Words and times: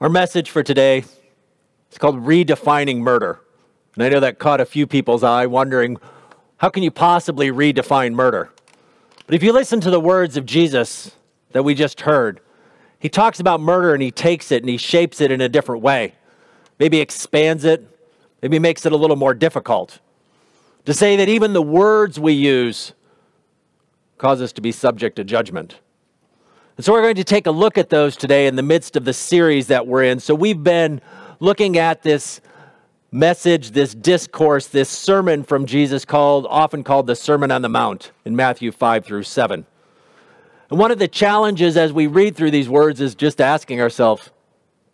Our 0.00 0.08
message 0.08 0.50
for 0.50 0.62
today 0.62 0.98
is 1.90 1.98
called 1.98 2.24
Redefining 2.24 2.98
Murder. 2.98 3.40
And 3.94 4.04
I 4.04 4.08
know 4.08 4.20
that 4.20 4.38
caught 4.38 4.60
a 4.60 4.64
few 4.64 4.86
people's 4.86 5.24
eye, 5.24 5.46
wondering 5.46 5.96
how 6.58 6.68
can 6.68 6.84
you 6.84 6.92
possibly 6.92 7.50
redefine 7.50 8.12
murder? 8.12 8.52
But 9.26 9.34
if 9.34 9.42
you 9.42 9.52
listen 9.52 9.80
to 9.80 9.90
the 9.90 9.98
words 9.98 10.36
of 10.36 10.46
Jesus 10.46 11.16
that 11.50 11.64
we 11.64 11.74
just 11.74 12.02
heard, 12.02 12.38
he 13.00 13.08
talks 13.08 13.40
about 13.40 13.60
murder 13.60 13.92
and 13.92 14.00
he 14.00 14.12
takes 14.12 14.52
it 14.52 14.62
and 14.62 14.70
he 14.70 14.76
shapes 14.76 15.20
it 15.20 15.32
in 15.32 15.40
a 15.40 15.48
different 15.48 15.82
way. 15.82 16.14
Maybe 16.78 17.00
expands 17.00 17.64
it, 17.64 17.84
maybe 18.40 18.60
makes 18.60 18.86
it 18.86 18.92
a 18.92 18.96
little 18.96 19.16
more 19.16 19.34
difficult. 19.34 19.98
To 20.84 20.94
say 20.94 21.16
that 21.16 21.28
even 21.28 21.54
the 21.54 21.62
words 21.62 22.20
we 22.20 22.34
use 22.34 22.92
cause 24.16 24.40
us 24.40 24.52
to 24.52 24.60
be 24.60 24.70
subject 24.70 25.16
to 25.16 25.24
judgment. 25.24 25.80
And 26.78 26.84
so 26.84 26.92
we're 26.92 27.02
going 27.02 27.16
to 27.16 27.24
take 27.24 27.48
a 27.48 27.50
look 27.50 27.76
at 27.76 27.90
those 27.90 28.14
today 28.14 28.46
in 28.46 28.54
the 28.54 28.62
midst 28.62 28.94
of 28.94 29.04
the 29.04 29.12
series 29.12 29.66
that 29.66 29.88
we're 29.88 30.04
in. 30.04 30.20
So 30.20 30.32
we've 30.32 30.62
been 30.62 31.00
looking 31.40 31.76
at 31.76 32.04
this 32.04 32.40
message, 33.10 33.72
this 33.72 33.96
discourse, 33.96 34.68
this 34.68 34.88
sermon 34.88 35.42
from 35.42 35.66
Jesus 35.66 36.04
called 36.04 36.46
often 36.48 36.84
called 36.84 37.08
the 37.08 37.16
Sermon 37.16 37.50
on 37.50 37.62
the 37.62 37.68
Mount 37.68 38.12
in 38.24 38.36
Matthew 38.36 38.70
5 38.70 39.04
through 39.04 39.24
7. 39.24 39.66
And 40.70 40.78
one 40.78 40.92
of 40.92 41.00
the 41.00 41.08
challenges 41.08 41.76
as 41.76 41.92
we 41.92 42.06
read 42.06 42.36
through 42.36 42.52
these 42.52 42.68
words 42.68 43.00
is 43.00 43.16
just 43.16 43.40
asking 43.40 43.80
ourselves, 43.80 44.30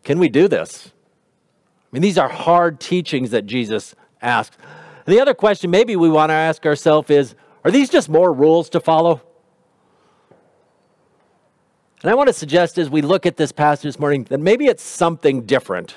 can 0.05 0.19
we 0.19 0.30
do 0.30 0.48
this? 0.48 0.89
I 0.89 1.89
mean, 1.92 2.01
these 2.01 2.16
are 2.16 2.30
hard 2.30 2.80
teachings 2.80 3.30
that 3.33 3.45
Jesus 3.45 3.95
asked. 4.23 4.56
And 5.05 5.14
the 5.14 5.20
other 5.20 5.34
question 5.34 5.70
maybe 5.70 5.97
we 5.97 6.09
want 6.09 6.30
to 6.30 6.34
ask 6.34 6.64
ourselves 6.64 7.11
is, 7.11 7.34
are 7.62 7.70
these 7.70 7.91
just 7.91 8.09
more 8.09 8.33
rules 8.33 8.70
to 8.70 8.80
follow? 8.80 9.20
And 12.04 12.10
I 12.10 12.14
want 12.16 12.26
to 12.26 12.34
suggest 12.34 12.76
as 12.76 12.90
we 12.90 13.00
look 13.00 13.24
at 13.24 13.38
this 13.38 13.50
passage 13.50 13.84
this 13.84 13.98
morning 13.98 14.24
that 14.24 14.38
maybe 14.38 14.66
it's 14.66 14.82
something 14.82 15.46
different. 15.46 15.94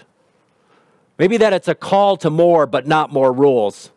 Maybe 1.20 1.36
that 1.36 1.52
it's 1.52 1.68
a 1.68 1.76
call 1.76 2.16
to 2.18 2.30
more, 2.30 2.66
but 2.66 2.88
not 2.88 3.12
more 3.12 3.34
rules. 3.34 3.92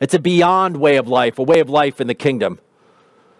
It's 0.00 0.14
a 0.14 0.18
beyond 0.18 0.78
way 0.78 0.96
of 0.96 1.06
life, 1.06 1.38
a 1.38 1.44
way 1.44 1.60
of 1.60 1.70
life 1.70 2.00
in 2.00 2.08
the 2.08 2.14
kingdom. 2.14 2.58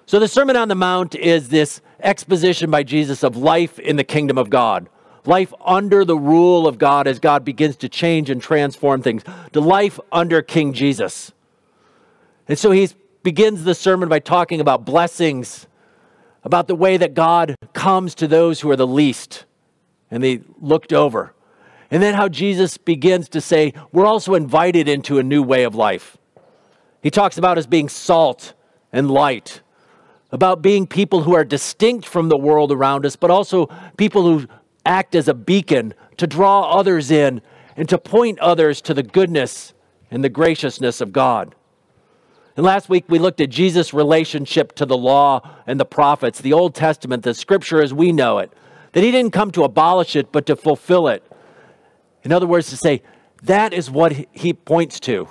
So 0.07 0.21
the 0.21 0.29
Sermon 0.29 0.55
on 0.55 0.69
the 0.69 0.77
Mount 0.77 1.17
is 1.17 1.49
this 1.49 1.81
exposition 1.99 2.71
by 2.71 2.85
Jesus 2.85 3.25
of 3.25 3.37
life 3.37 3.81
in 3.81 3.97
the 3.97 4.05
kingdom 4.05 4.39
of 4.39 4.49
God. 4.49 4.89
Life 5.25 5.53
under 5.65 6.05
the 6.05 6.17
rule 6.17 6.69
of 6.69 6.79
God 6.79 7.09
as 7.09 7.19
God 7.19 7.45
begins 7.45 7.75
to 7.79 7.89
change 7.89 8.31
and 8.31 8.41
transform 8.41 9.03
things. 9.03 9.25
To 9.55 9.61
life 9.61 9.99
under 10.13 10.41
King 10.41 10.73
Jesus. 10.73 11.33
And 12.47 12.57
so 12.57 12.71
he 12.71 12.91
begins 13.25 13.65
the 13.65 13.75
sermon 13.75 14.09
by 14.09 14.21
talking 14.21 14.61
about 14.61 14.85
blessings 14.85 15.67
about 16.45 16.69
the 16.69 16.75
way 16.75 16.97
that 16.97 17.15
God 17.15 17.57
comes 17.73 18.15
to 18.17 18.29
those 18.29 18.61
who 18.61 18.71
are 18.71 18.77
the 18.77 18.87
least 18.87 19.47
and 20.11 20.23
they 20.23 20.43
looked 20.61 20.93
over. 20.93 21.35
And 21.91 22.03
then 22.03 22.15
how 22.15 22.29
Jesus 22.29 22.77
begins 22.77 23.29
to 23.31 23.41
say, 23.41 23.73
we're 23.93 24.07
also 24.07 24.35
invited 24.35 24.89
into 24.89 25.19
a 25.19 25.23
new 25.23 25.43
way 25.43 25.65
of 25.65 25.75
life. 25.75 26.17
He 27.03 27.11
talks 27.11 27.39
about 27.39 27.59
us 27.59 27.67
being 27.67 27.89
salt 27.89 28.55
and 28.93 29.11
light, 29.11 29.61
about 30.31 30.63
being 30.63 30.87
people 30.87 31.23
who 31.23 31.35
are 31.35 31.45
distinct 31.45 32.07
from 32.07 32.29
the 32.29 32.39
world 32.39 32.73
around 32.73 33.05
us, 33.05 33.17
but 33.17 33.31
also 33.31 33.67
people 33.97 34.23
who 34.23 34.47
act 34.87 35.15
as 35.15 35.29
a 35.29 35.35
beacon 35.35 35.95
to 36.17 36.27
draw 36.27 36.71
others 36.79 37.11
in 37.11 37.43
and 37.77 37.89
to 37.89 37.99
point 37.99 38.39
others 38.39 38.81
to 38.83 38.95
the 38.95 39.03
goodness 39.03 39.75
and 40.11 40.23
the 40.23 40.29
graciousness 40.29 41.01
of 41.01 41.13
God. 41.13 41.55
And 42.57 42.65
last 42.65 42.89
week 42.89 43.05
we 43.09 43.19
looked 43.19 43.41
at 43.41 43.51
Jesus' 43.51 43.93
relationship 43.93 44.75
to 44.77 44.87
the 44.87 44.97
law 44.97 45.41
and 45.67 45.81
the 45.81 45.85
prophets, 45.85 46.41
the 46.41 46.53
Old 46.53 46.75
Testament, 46.75 47.23
the 47.23 47.35
scripture 47.35 47.83
as 47.83 47.93
we 47.93 48.13
know 48.13 48.39
it. 48.39 48.53
That 48.93 49.03
he 49.03 49.11
didn't 49.11 49.33
come 49.33 49.51
to 49.53 49.65
abolish 49.65 50.15
it, 50.15 50.31
but 50.31 50.47
to 50.47 50.55
fulfill 50.55 51.09
it. 51.09 51.25
In 52.23 52.31
other 52.31 52.47
words, 52.47 52.71
to 52.71 52.77
say, 52.77 53.03
that 53.43 53.73
is 53.73 53.91
what 53.91 54.13
he 54.33 54.53
points 54.53 55.01
to. 55.01 55.29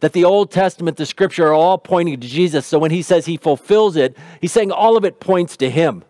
That 0.00 0.12
the 0.12 0.24
Old 0.24 0.50
Testament, 0.50 0.96
the 0.96 1.06
scripture 1.06 1.48
are 1.48 1.52
all 1.52 1.78
pointing 1.78 2.18
to 2.20 2.26
Jesus. 2.26 2.66
So 2.66 2.78
when 2.78 2.90
he 2.90 3.02
says 3.02 3.26
he 3.26 3.36
fulfills 3.36 3.96
it, 3.96 4.16
he's 4.40 4.52
saying 4.52 4.72
all 4.72 4.96
of 4.96 5.04
it 5.04 5.20
points 5.20 5.56
to 5.58 5.70
him. 5.70 6.02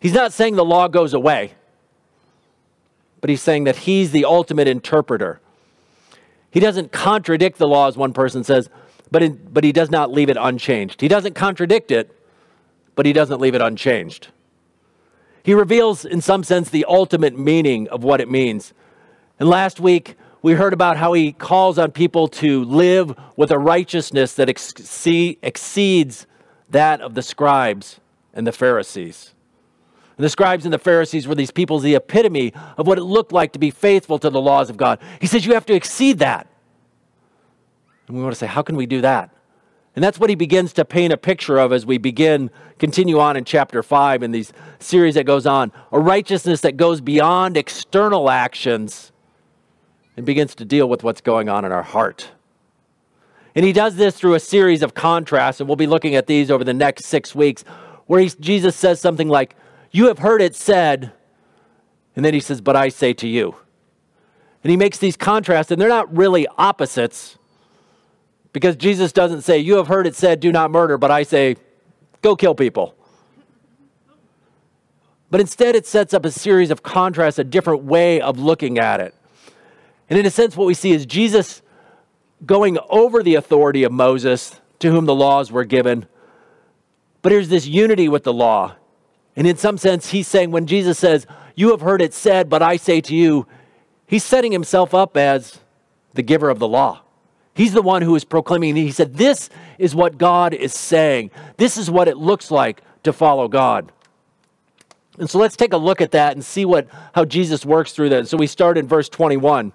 He's 0.00 0.12
not 0.12 0.32
saying 0.32 0.56
the 0.56 0.64
law 0.64 0.88
goes 0.88 1.14
away, 1.14 1.54
but 3.20 3.30
he's 3.30 3.40
saying 3.40 3.64
that 3.64 3.76
he's 3.76 4.10
the 4.10 4.24
ultimate 4.24 4.66
interpreter. 4.66 5.40
He 6.50 6.58
doesn't 6.58 6.90
contradict 6.90 7.58
the 7.58 7.68
law, 7.68 7.86
as 7.86 7.96
one 7.96 8.12
person 8.12 8.42
says, 8.44 8.68
but, 9.12 9.22
in, 9.22 9.48
but 9.52 9.62
he 9.62 9.70
does 9.72 9.90
not 9.90 10.10
leave 10.10 10.30
it 10.30 10.38
unchanged. 10.40 11.00
He 11.00 11.06
doesn't 11.06 11.34
contradict 11.34 11.90
it, 11.90 12.18
but 12.94 13.06
he 13.06 13.12
doesn't 13.12 13.40
leave 13.40 13.54
it 13.54 13.60
unchanged. 13.60 14.28
He 15.44 15.54
reveals, 15.54 16.04
in 16.04 16.20
some 16.20 16.42
sense, 16.42 16.70
the 16.70 16.86
ultimate 16.88 17.38
meaning 17.38 17.88
of 17.88 18.02
what 18.02 18.20
it 18.20 18.30
means. 18.30 18.72
And 19.38 19.48
last 19.48 19.80
week, 19.80 20.16
we 20.40 20.54
heard 20.54 20.72
about 20.72 20.96
how 20.96 21.12
he 21.12 21.32
calls 21.32 21.78
on 21.78 21.92
people 21.92 22.26
to 22.28 22.64
live 22.64 23.14
with 23.36 23.50
a 23.50 23.58
righteousness 23.58 24.34
that 24.34 24.48
exceeds 24.48 26.26
that 26.70 27.00
of 27.00 27.14
the 27.14 27.22
scribes 27.22 28.00
and 28.32 28.46
the 28.46 28.52
Pharisees. 28.52 29.34
And 30.16 30.24
the 30.24 30.30
scribes 30.30 30.64
and 30.64 30.72
the 30.72 30.78
Pharisees 30.78 31.26
were 31.26 31.34
these 31.34 31.50
people, 31.50 31.78
the 31.78 31.96
epitome 31.96 32.52
of 32.76 32.86
what 32.86 32.98
it 32.98 33.04
looked 33.04 33.32
like 33.32 33.52
to 33.52 33.58
be 33.58 33.70
faithful 33.70 34.18
to 34.20 34.30
the 34.30 34.40
laws 34.40 34.70
of 34.70 34.76
God. 34.76 35.00
He 35.20 35.26
says 35.26 35.44
you 35.44 35.54
have 35.54 35.66
to 35.66 35.74
exceed 35.74 36.18
that. 36.20 36.46
And 38.06 38.16
we 38.16 38.22
want 38.22 38.34
to 38.34 38.38
say, 38.38 38.46
how 38.46 38.62
can 38.62 38.76
we 38.76 38.86
do 38.86 39.00
that? 39.00 39.30
And 39.94 40.02
that's 40.02 40.18
what 40.18 40.30
he 40.30 40.36
begins 40.36 40.72
to 40.74 40.84
paint 40.84 41.12
a 41.12 41.16
picture 41.16 41.58
of 41.58 41.72
as 41.72 41.84
we 41.84 41.98
begin, 41.98 42.50
continue 42.78 43.18
on 43.18 43.36
in 43.36 43.44
chapter 43.44 43.82
5 43.82 44.22
in 44.22 44.30
these 44.30 44.52
series 44.78 45.14
that 45.16 45.24
goes 45.24 45.46
on. 45.46 45.70
A 45.92 46.00
righteousness 46.00 46.62
that 46.62 46.76
goes 46.76 47.00
beyond 47.00 47.56
external 47.56 48.30
actions 48.30 49.12
and 50.16 50.24
begins 50.24 50.54
to 50.56 50.64
deal 50.64 50.88
with 50.88 51.02
what's 51.02 51.20
going 51.20 51.48
on 51.48 51.64
in 51.64 51.72
our 51.72 51.82
heart. 51.82 52.30
And 53.54 53.66
he 53.66 53.72
does 53.72 53.96
this 53.96 54.16
through 54.16 54.34
a 54.34 54.40
series 54.40 54.82
of 54.82 54.94
contrasts, 54.94 55.60
and 55.60 55.68
we'll 55.68 55.76
be 55.76 55.86
looking 55.86 56.14
at 56.14 56.26
these 56.26 56.50
over 56.50 56.64
the 56.64 56.72
next 56.72 57.04
six 57.04 57.34
weeks, 57.34 57.62
where 58.06 58.20
he, 58.20 58.30
Jesus 58.40 58.74
says 58.74 58.98
something 58.98 59.28
like, 59.28 59.54
You 59.90 60.06
have 60.08 60.18
heard 60.18 60.40
it 60.40 60.54
said, 60.56 61.12
and 62.16 62.24
then 62.24 62.32
he 62.32 62.40
says, 62.40 62.62
But 62.62 62.76
I 62.76 62.88
say 62.88 63.12
to 63.14 63.28
you. 63.28 63.56
And 64.64 64.70
he 64.70 64.76
makes 64.76 64.96
these 64.98 65.16
contrasts, 65.16 65.70
and 65.70 65.78
they're 65.78 65.88
not 65.88 66.14
really 66.16 66.46
opposites 66.56 67.36
because 68.52 68.76
Jesus 68.76 69.12
doesn't 69.12 69.42
say, 69.42 69.58
You 69.58 69.76
have 69.76 69.88
heard 69.88 70.06
it 70.06 70.14
said, 70.14 70.40
do 70.40 70.52
not 70.52 70.70
murder, 70.70 70.98
but 70.98 71.10
I 71.10 71.22
say, 71.22 71.56
go 72.20 72.36
kill 72.36 72.54
people. 72.54 72.94
But 75.30 75.40
instead, 75.40 75.74
it 75.74 75.86
sets 75.86 76.12
up 76.12 76.26
a 76.26 76.30
series 76.30 76.70
of 76.70 76.82
contrasts, 76.82 77.38
a 77.38 77.44
different 77.44 77.84
way 77.84 78.20
of 78.20 78.38
looking 78.38 78.78
at 78.78 79.00
it. 79.00 79.14
And 80.10 80.18
in 80.18 80.26
a 80.26 80.30
sense, 80.30 80.56
what 80.56 80.66
we 80.66 80.74
see 80.74 80.92
is 80.92 81.06
Jesus 81.06 81.62
going 82.44 82.76
over 82.90 83.22
the 83.22 83.36
authority 83.36 83.82
of 83.82 83.92
Moses, 83.92 84.60
to 84.80 84.90
whom 84.90 85.06
the 85.06 85.14
laws 85.14 85.50
were 85.50 85.64
given. 85.64 86.06
But 87.22 87.30
there's 87.30 87.48
this 87.48 87.66
unity 87.66 88.08
with 88.08 88.24
the 88.24 88.32
law. 88.32 88.74
And 89.34 89.46
in 89.46 89.56
some 89.56 89.78
sense, 89.78 90.10
he's 90.10 90.28
saying, 90.28 90.50
when 90.50 90.66
Jesus 90.66 90.98
says, 90.98 91.26
You 91.54 91.70
have 91.70 91.80
heard 91.80 92.02
it 92.02 92.12
said, 92.12 92.50
but 92.50 92.60
I 92.60 92.76
say 92.76 93.00
to 93.00 93.14
you, 93.14 93.46
he's 94.06 94.24
setting 94.24 94.52
himself 94.52 94.92
up 94.92 95.16
as 95.16 95.60
the 96.12 96.22
giver 96.22 96.50
of 96.50 96.58
the 96.58 96.68
law. 96.68 97.01
He's 97.54 97.72
the 97.72 97.82
one 97.82 98.02
who 98.02 98.14
is 98.14 98.24
proclaiming. 98.24 98.76
He 98.76 98.90
said, 98.90 99.14
This 99.14 99.50
is 99.78 99.94
what 99.94 100.18
God 100.18 100.54
is 100.54 100.74
saying. 100.74 101.30
This 101.56 101.76
is 101.76 101.90
what 101.90 102.08
it 102.08 102.16
looks 102.16 102.50
like 102.50 102.82
to 103.02 103.12
follow 103.12 103.48
God. 103.48 103.92
And 105.18 105.28
so 105.28 105.38
let's 105.38 105.56
take 105.56 105.74
a 105.74 105.78
look 105.78 106.00
at 106.00 106.12
that 106.12 106.32
and 106.32 106.44
see 106.44 106.64
what, 106.64 106.88
how 107.14 107.24
Jesus 107.24 107.66
works 107.66 107.92
through 107.92 108.08
that. 108.10 108.28
So 108.28 108.38
we 108.38 108.46
start 108.46 108.78
in 108.78 108.88
verse 108.88 109.08
21, 109.10 109.72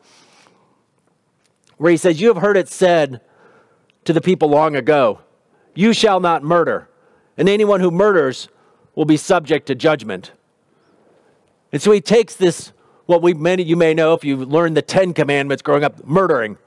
where 1.78 1.92
he 1.92 1.98
says, 1.98 2.20
You 2.20 2.28
have 2.30 2.38
heard 2.38 2.58
it 2.58 2.68
said 2.68 3.22
to 4.06 4.14
the 4.14 4.22
people 4.22 4.50
long 4.50 4.76
ago, 4.76 5.20
You 5.76 5.94
shall 5.94 6.20
not 6.20 6.44
murder, 6.44 6.90
and 7.38 7.48
anyone 7.48 7.82
who 7.82 7.92
murders 7.92 8.50
will 8.96 9.06
be 9.06 9.18
subject 9.18 9.68
to 9.68 9.76
judgment. 9.76 10.32
And 11.72 11.82
so 11.82 11.92
he 11.92 12.02
takes 12.02 12.36
this, 12.36 12.72
what 13.06 13.22
we 13.22 13.36
many 13.36 13.62
you 13.62 13.76
may 13.76 13.94
know 13.94 14.14
if 14.14 14.24
you've 14.24 14.48
learned 14.50 14.76
the 14.76 14.82
Ten 14.82 15.14
Commandments 15.14 15.62
growing 15.62 15.84
up, 15.84 16.04
murdering. 16.08 16.58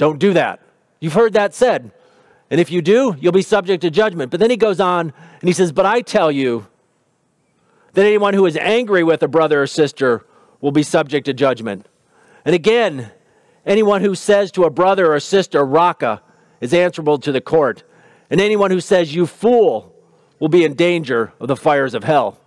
Don't 0.00 0.18
do 0.18 0.32
that. 0.32 0.60
You've 0.98 1.12
heard 1.12 1.34
that 1.34 1.52
said. 1.52 1.90
And 2.50 2.58
if 2.58 2.70
you 2.70 2.80
do, 2.80 3.14
you'll 3.20 3.32
be 3.32 3.42
subject 3.42 3.82
to 3.82 3.90
judgment. 3.90 4.30
But 4.30 4.40
then 4.40 4.48
he 4.48 4.56
goes 4.56 4.80
on 4.80 5.12
and 5.40 5.46
he 5.46 5.52
says, 5.52 5.72
But 5.72 5.84
I 5.84 6.00
tell 6.00 6.32
you 6.32 6.66
that 7.92 8.06
anyone 8.06 8.32
who 8.32 8.46
is 8.46 8.56
angry 8.56 9.04
with 9.04 9.22
a 9.22 9.28
brother 9.28 9.60
or 9.60 9.66
sister 9.66 10.24
will 10.62 10.72
be 10.72 10.82
subject 10.82 11.26
to 11.26 11.34
judgment. 11.34 11.86
And 12.46 12.54
again, 12.54 13.10
anyone 13.66 14.00
who 14.00 14.14
says 14.14 14.50
to 14.52 14.64
a 14.64 14.70
brother 14.70 15.12
or 15.12 15.20
sister, 15.20 15.66
Raca, 15.66 16.22
is 16.62 16.72
answerable 16.72 17.18
to 17.18 17.30
the 17.30 17.42
court. 17.42 17.84
And 18.30 18.40
anyone 18.40 18.70
who 18.70 18.80
says, 18.80 19.14
You 19.14 19.26
fool, 19.26 19.94
will 20.38 20.48
be 20.48 20.64
in 20.64 20.76
danger 20.76 21.34
of 21.38 21.48
the 21.48 21.56
fires 21.56 21.92
of 21.92 22.04
hell. 22.04 22.40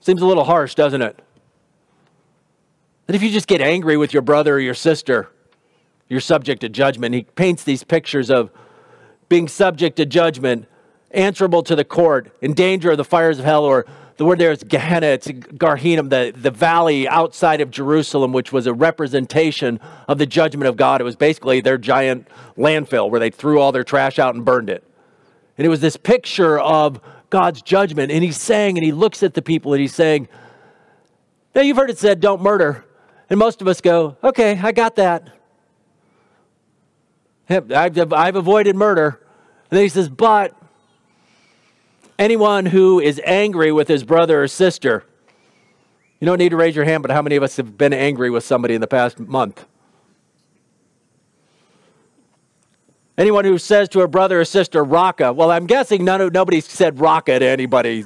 Seems 0.00 0.22
a 0.22 0.26
little 0.26 0.42
harsh, 0.42 0.74
doesn't 0.74 1.02
it? 1.02 1.22
That 3.06 3.14
if 3.14 3.22
you 3.22 3.30
just 3.30 3.46
get 3.46 3.60
angry 3.60 3.96
with 3.96 4.12
your 4.12 4.22
brother 4.22 4.56
or 4.56 4.60
your 4.60 4.74
sister, 4.74 5.30
you're 6.08 6.20
subject 6.20 6.60
to 6.62 6.68
judgment. 6.68 7.14
He 7.14 7.22
paints 7.22 7.64
these 7.64 7.84
pictures 7.84 8.30
of 8.30 8.50
being 9.28 9.48
subject 9.48 9.96
to 9.96 10.06
judgment 10.06 10.66
answerable 11.10 11.62
to 11.62 11.74
the 11.74 11.84
court, 11.84 12.34
in 12.40 12.54
danger 12.54 12.90
of 12.90 12.96
the 12.96 13.04
fires 13.04 13.38
of 13.38 13.44
hell, 13.44 13.64
or 13.64 13.86
the 14.18 14.24
word 14.24 14.38
there 14.38 14.50
is 14.50 14.62
Gehenna, 14.64 15.06
it's 15.06 15.28
Gehinnom, 15.28 16.10
the, 16.10 16.32
the 16.36 16.50
valley 16.50 17.08
outside 17.08 17.60
of 17.60 17.70
Jerusalem, 17.70 18.32
which 18.32 18.52
was 18.52 18.66
a 18.66 18.74
representation 18.74 19.78
of 20.08 20.18
the 20.18 20.26
judgment 20.26 20.68
of 20.68 20.76
God. 20.76 21.00
It 21.00 21.04
was 21.04 21.16
basically 21.16 21.60
their 21.60 21.78
giant 21.78 22.28
landfill 22.56 23.10
where 23.10 23.20
they 23.20 23.30
threw 23.30 23.60
all 23.60 23.70
their 23.72 23.84
trash 23.84 24.18
out 24.18 24.34
and 24.34 24.44
burned 24.44 24.70
it. 24.70 24.84
And 25.56 25.64
it 25.64 25.68
was 25.68 25.80
this 25.80 25.96
picture 25.96 26.58
of 26.58 27.00
God's 27.30 27.62
judgment. 27.62 28.10
And 28.10 28.24
he's 28.24 28.40
saying, 28.40 28.76
and 28.76 28.84
he 28.84 28.92
looks 28.92 29.22
at 29.22 29.34
the 29.34 29.42
people 29.42 29.72
and 29.72 29.80
he's 29.80 29.94
saying, 29.94 30.28
Now 31.54 31.62
you've 31.62 31.76
heard 31.76 31.90
it 31.90 31.98
said, 31.98 32.20
don't 32.20 32.42
murder. 32.42 32.84
And 33.30 33.38
most 33.38 33.60
of 33.62 33.68
us 33.68 33.80
go, 33.80 34.16
Okay, 34.24 34.58
I 34.60 34.72
got 34.72 34.96
that. 34.96 35.30
I've, 37.48 38.36
avoided 38.36 38.76
murder. 38.76 39.20
And 39.70 39.76
then 39.76 39.82
he 39.82 39.88
says, 39.88 40.08
But 40.08 40.54
anyone 42.18 42.66
who 42.66 43.00
is 43.00 43.20
angry 43.24 43.72
with 43.72 43.88
his 43.88 44.04
brother 44.04 44.42
or 44.42 44.48
sister, 44.48 45.04
you 46.20 46.26
don't 46.26 46.38
need 46.38 46.50
to 46.50 46.56
raise 46.56 46.76
your 46.76 46.84
hand, 46.84 47.02
but 47.02 47.10
how 47.10 47.22
many 47.22 47.36
of 47.36 47.42
us 47.42 47.56
have 47.56 47.78
been 47.78 47.92
angry 47.92 48.28
with 48.28 48.44
somebody 48.44 48.74
in 48.74 48.80
the 48.80 48.86
past 48.86 49.18
month? 49.18 49.64
Anyone 53.16 53.44
who 53.44 53.58
says 53.58 53.88
to 53.90 54.02
a 54.02 54.08
brother 54.08 54.40
or 54.40 54.44
sister, 54.44 54.84
Raca, 54.84 55.32
well, 55.32 55.50
I'm 55.50 55.66
guessing 55.66 56.04
none 56.04 56.20
of, 56.20 56.32
nobody 56.32 56.60
said 56.60 57.00
Raca 57.00 57.38
to 57.38 57.44
anybody 57.44 58.04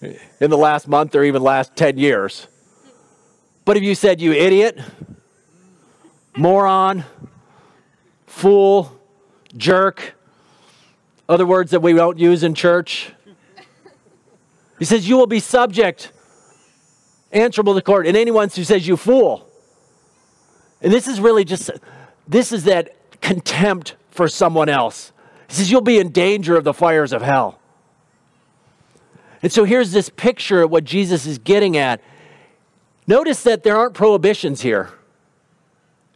in 0.00 0.50
the 0.50 0.56
last 0.56 0.86
month 0.86 1.14
or 1.14 1.24
even 1.24 1.42
last 1.42 1.74
10 1.74 1.98
years. 1.98 2.46
But 3.64 3.76
if 3.76 3.82
you 3.82 3.94
said, 3.94 4.20
you 4.20 4.32
idiot, 4.32 4.80
moron, 6.36 7.04
fool, 8.26 8.92
jerk, 9.56 10.14
other 11.28 11.46
words 11.46 11.70
that 11.70 11.80
we 11.80 11.92
don't 11.92 12.18
use 12.18 12.42
in 12.42 12.54
church, 12.54 13.12
he 14.78 14.84
says, 14.84 15.08
you 15.08 15.16
will 15.16 15.26
be 15.26 15.40
subject, 15.40 16.12
answerable 17.32 17.74
to 17.74 17.82
court, 17.82 18.06
and 18.06 18.16
anyone 18.16 18.48
who 18.48 18.64
says, 18.64 18.86
you 18.88 18.96
fool. 18.96 19.48
And 20.82 20.92
this 20.92 21.06
is 21.06 21.20
really 21.20 21.44
just, 21.44 21.70
this 22.26 22.52
is 22.52 22.64
that 22.64 23.20
contempt 23.20 23.96
for 24.10 24.28
someone 24.28 24.68
else. 24.68 25.12
He 25.48 25.54
says, 25.54 25.70
You'll 25.70 25.80
be 25.80 25.98
in 25.98 26.10
danger 26.10 26.56
of 26.56 26.64
the 26.64 26.72
fires 26.72 27.12
of 27.12 27.22
hell. 27.22 27.58
And 29.42 29.52
so 29.52 29.64
here's 29.64 29.92
this 29.92 30.08
picture 30.08 30.62
of 30.62 30.70
what 30.70 30.84
Jesus 30.84 31.26
is 31.26 31.38
getting 31.38 31.76
at. 31.76 32.00
Notice 33.06 33.42
that 33.42 33.62
there 33.62 33.76
aren't 33.76 33.94
prohibitions 33.94 34.60
here. 34.60 34.90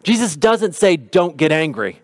Jesus 0.04 0.36
doesn't 0.36 0.74
say, 0.74 0.96
Don't 0.96 1.36
get 1.36 1.50
angry. 1.50 2.00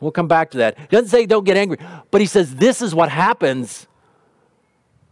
We'll 0.00 0.10
come 0.10 0.26
back 0.26 0.50
to 0.50 0.58
that. 0.58 0.78
He 0.78 0.86
doesn't 0.86 1.10
say, 1.10 1.26
Don't 1.26 1.44
get 1.44 1.56
angry, 1.56 1.78
but 2.10 2.20
he 2.20 2.26
says, 2.26 2.56
This 2.56 2.82
is 2.82 2.94
what 2.94 3.08
happens 3.08 3.86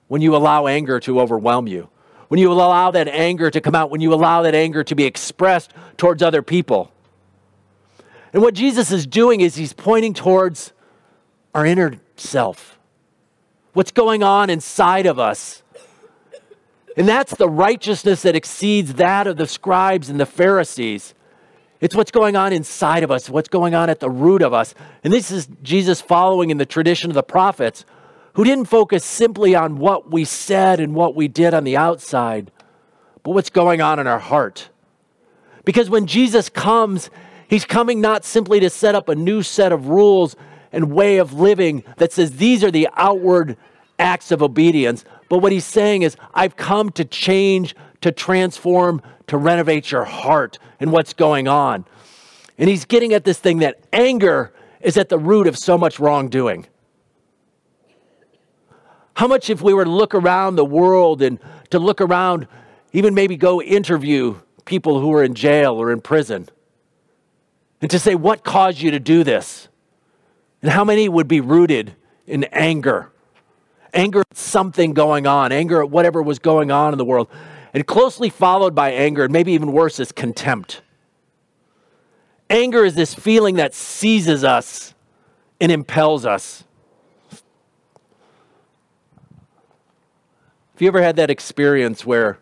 when 0.09 0.21
you 0.21 0.35
allow 0.35 0.67
anger 0.67 0.99
to 0.99 1.21
overwhelm 1.21 1.69
you, 1.69 1.89
when 2.27 2.41
you 2.41 2.51
allow 2.51 2.91
that 2.91 3.07
anger 3.07 3.49
to 3.51 3.61
come 3.61 3.77
out, 3.77 3.91
when 3.91 4.01
you 4.01 4.13
allow 4.13 4.43
that 4.43 4.57
anger 4.57 4.83
to 4.83 4.97
be 4.97 5.05
expressed 5.05 5.73
towards 5.97 6.21
other 6.21 6.43
people. 6.43 6.91
And 8.33 8.43
what 8.43 8.55
Jesus 8.55 8.91
is 8.91 9.07
doing 9.07 9.41
is 9.41 9.55
he's 9.55 9.73
pointing 9.73 10.15
towards 10.15 10.73
our 11.55 11.67
inner 11.67 12.01
self, 12.17 12.79
what's 13.73 13.93
going 13.93 14.23
on 14.23 14.51
inside 14.51 15.07
of 15.07 15.19
us. 15.19 15.63
And 17.01 17.09
that's 17.09 17.35
the 17.35 17.49
righteousness 17.49 18.21
that 18.25 18.37
exceeds 18.37 18.93
that 18.97 19.27
of 19.27 19.39
the 19.39 19.47
scribes 19.47 20.11
and 20.11 20.21
the 20.21 20.27
Pharisees. 20.27 21.15
It's 21.81 21.95
what's 21.95 22.11
going 22.11 22.37
on 22.37 22.53
inside 22.53 23.03
of 23.03 23.11
us, 23.11 23.31
what's 23.31 23.49
going 23.49 23.75
on 23.75 23.89
at 23.89 24.01
the 24.01 24.11
root 24.11 24.43
of 24.43 24.53
us. 24.53 24.75
And 25.03 25.11
this 25.11 25.31
is 25.31 25.49
Jesus 25.63 26.03
following 26.03 26.51
in 26.51 26.59
the 26.59 26.67
tradition 26.67 27.11
of 27.11 27.15
the 27.15 27.23
prophets 27.23 27.87
who 28.35 28.45
didn't 28.45 28.67
focus 28.67 29.03
simply 29.03 29.55
on 29.55 29.79
what 29.79 30.11
we 30.11 30.27
said 30.27 30.79
and 30.79 30.95
what 30.95 31.15
we 31.15 31.27
did 31.27 31.55
on 31.55 31.65
the 31.65 31.75
outside, 31.75 32.53
but 33.23 33.31
what's 33.31 33.49
going 33.49 33.81
on 33.81 33.99
in 33.99 34.07
our 34.07 34.19
heart. 34.19 34.69
Because 35.65 35.89
when 35.89 36.07
Jesus 36.07 36.51
comes, 36.51 37.09
He's 37.49 37.65
coming 37.65 38.03
not 38.03 38.27
simply 38.27 38.61
to 38.61 38.69
set 38.69 38.95
up 38.95 39.09
a 39.09 39.15
new 39.15 39.43
set 39.43 39.73
of 39.73 39.89
rules 39.89 40.37
and 40.71 40.93
way 40.93 41.17
of 41.17 41.33
living 41.33 41.83
that 41.97 42.13
says 42.13 42.33
these 42.33 42.63
are 42.63 42.71
the 42.71 42.91
outward 42.95 43.57
acts 44.01 44.33
of 44.33 44.43
obedience, 44.43 45.05
but 45.29 45.39
what 45.39 45.53
he's 45.53 45.65
saying 45.65 46.03
is, 46.03 46.17
I've 46.35 46.57
come 46.57 46.91
to 46.91 47.05
change, 47.05 47.77
to 48.01 48.11
transform, 48.11 49.03
to 49.29 49.37
renovate 49.37 49.93
your 49.93 50.05
heart 50.05 50.59
and 50.81 50.91
what's 50.91 51.13
going 51.13 51.47
on. 51.47 51.85
And 52.59 52.69
he's 52.69 52.85
getting 52.85 53.13
at 53.13 53.25
this 53.25 53.39
thing 53.39 53.59
that 53.59 53.79
anger 53.93 54.53
is 54.81 54.97
at 54.97 55.09
the 55.09 55.19
root 55.19 55.47
of 55.47 55.57
so 55.57 55.79
much 55.79 56.01
wrongdoing. 56.01 56.67
How 59.15 59.27
much, 59.27 59.51
if 59.51 59.61
we 59.61 59.75
were 59.75 59.85
to 59.85 59.91
look 59.91 60.15
around 60.15 60.57
the 60.57 60.65
world 60.65 61.21
and 61.21 61.39
to 61.71 61.79
look 61.79 62.01
around, 62.01 62.49
even 62.93 63.15
maybe 63.15 63.37
go 63.37 63.61
interview 63.61 64.41
people 64.65 65.01
who 65.01 65.13
are 65.13 65.23
in 65.23 65.35
jail 65.35 65.75
or 65.75 65.93
in 65.93 66.01
prison, 66.01 66.49
and 67.83 67.91
to 67.91 67.99
say, 67.99 68.15
What 68.15 68.45
caused 68.45 68.81
you 68.81 68.91
to 68.91 68.99
do 68.99 69.23
this? 69.23 69.69
And 70.63 70.71
how 70.71 70.85
many 70.85 71.09
would 71.09 71.29
be 71.29 71.41
rooted 71.41 71.95
in 72.27 72.45
anger? 72.45 73.11
Anger 73.93 74.21
at 74.21 74.37
something 74.37 74.93
going 74.93 75.27
on, 75.27 75.53
anger 75.53 75.83
at 75.83 75.91
whatever 75.91 76.23
was 76.23 76.39
going 76.39 76.71
on 76.71 76.93
in 76.93 76.99
the 76.99 77.05
world. 77.05 77.29
And 77.73 77.87
closely 77.87 78.31
followed 78.31 78.75
by 78.75 78.91
anger, 78.91 79.25
and 79.25 79.33
maybe 79.33 79.53
even 79.53 79.73
worse, 79.73 80.01
is 80.01 80.13
contempt. 80.13 80.83
Anger 82.49 82.85
is 82.85 82.95
this 82.95 83.15
feeling 83.15 83.57
that 83.57 83.75
seizes 83.75 84.43
us 84.43 84.95
and 85.61 85.71
impels 85.71 86.27
us. 86.27 86.65
Have 87.31 87.43
you 90.83 90.89
ever 90.89 91.03
had 91.03 91.17
that 91.17 91.31
experience 91.31 92.05
where 92.05 92.39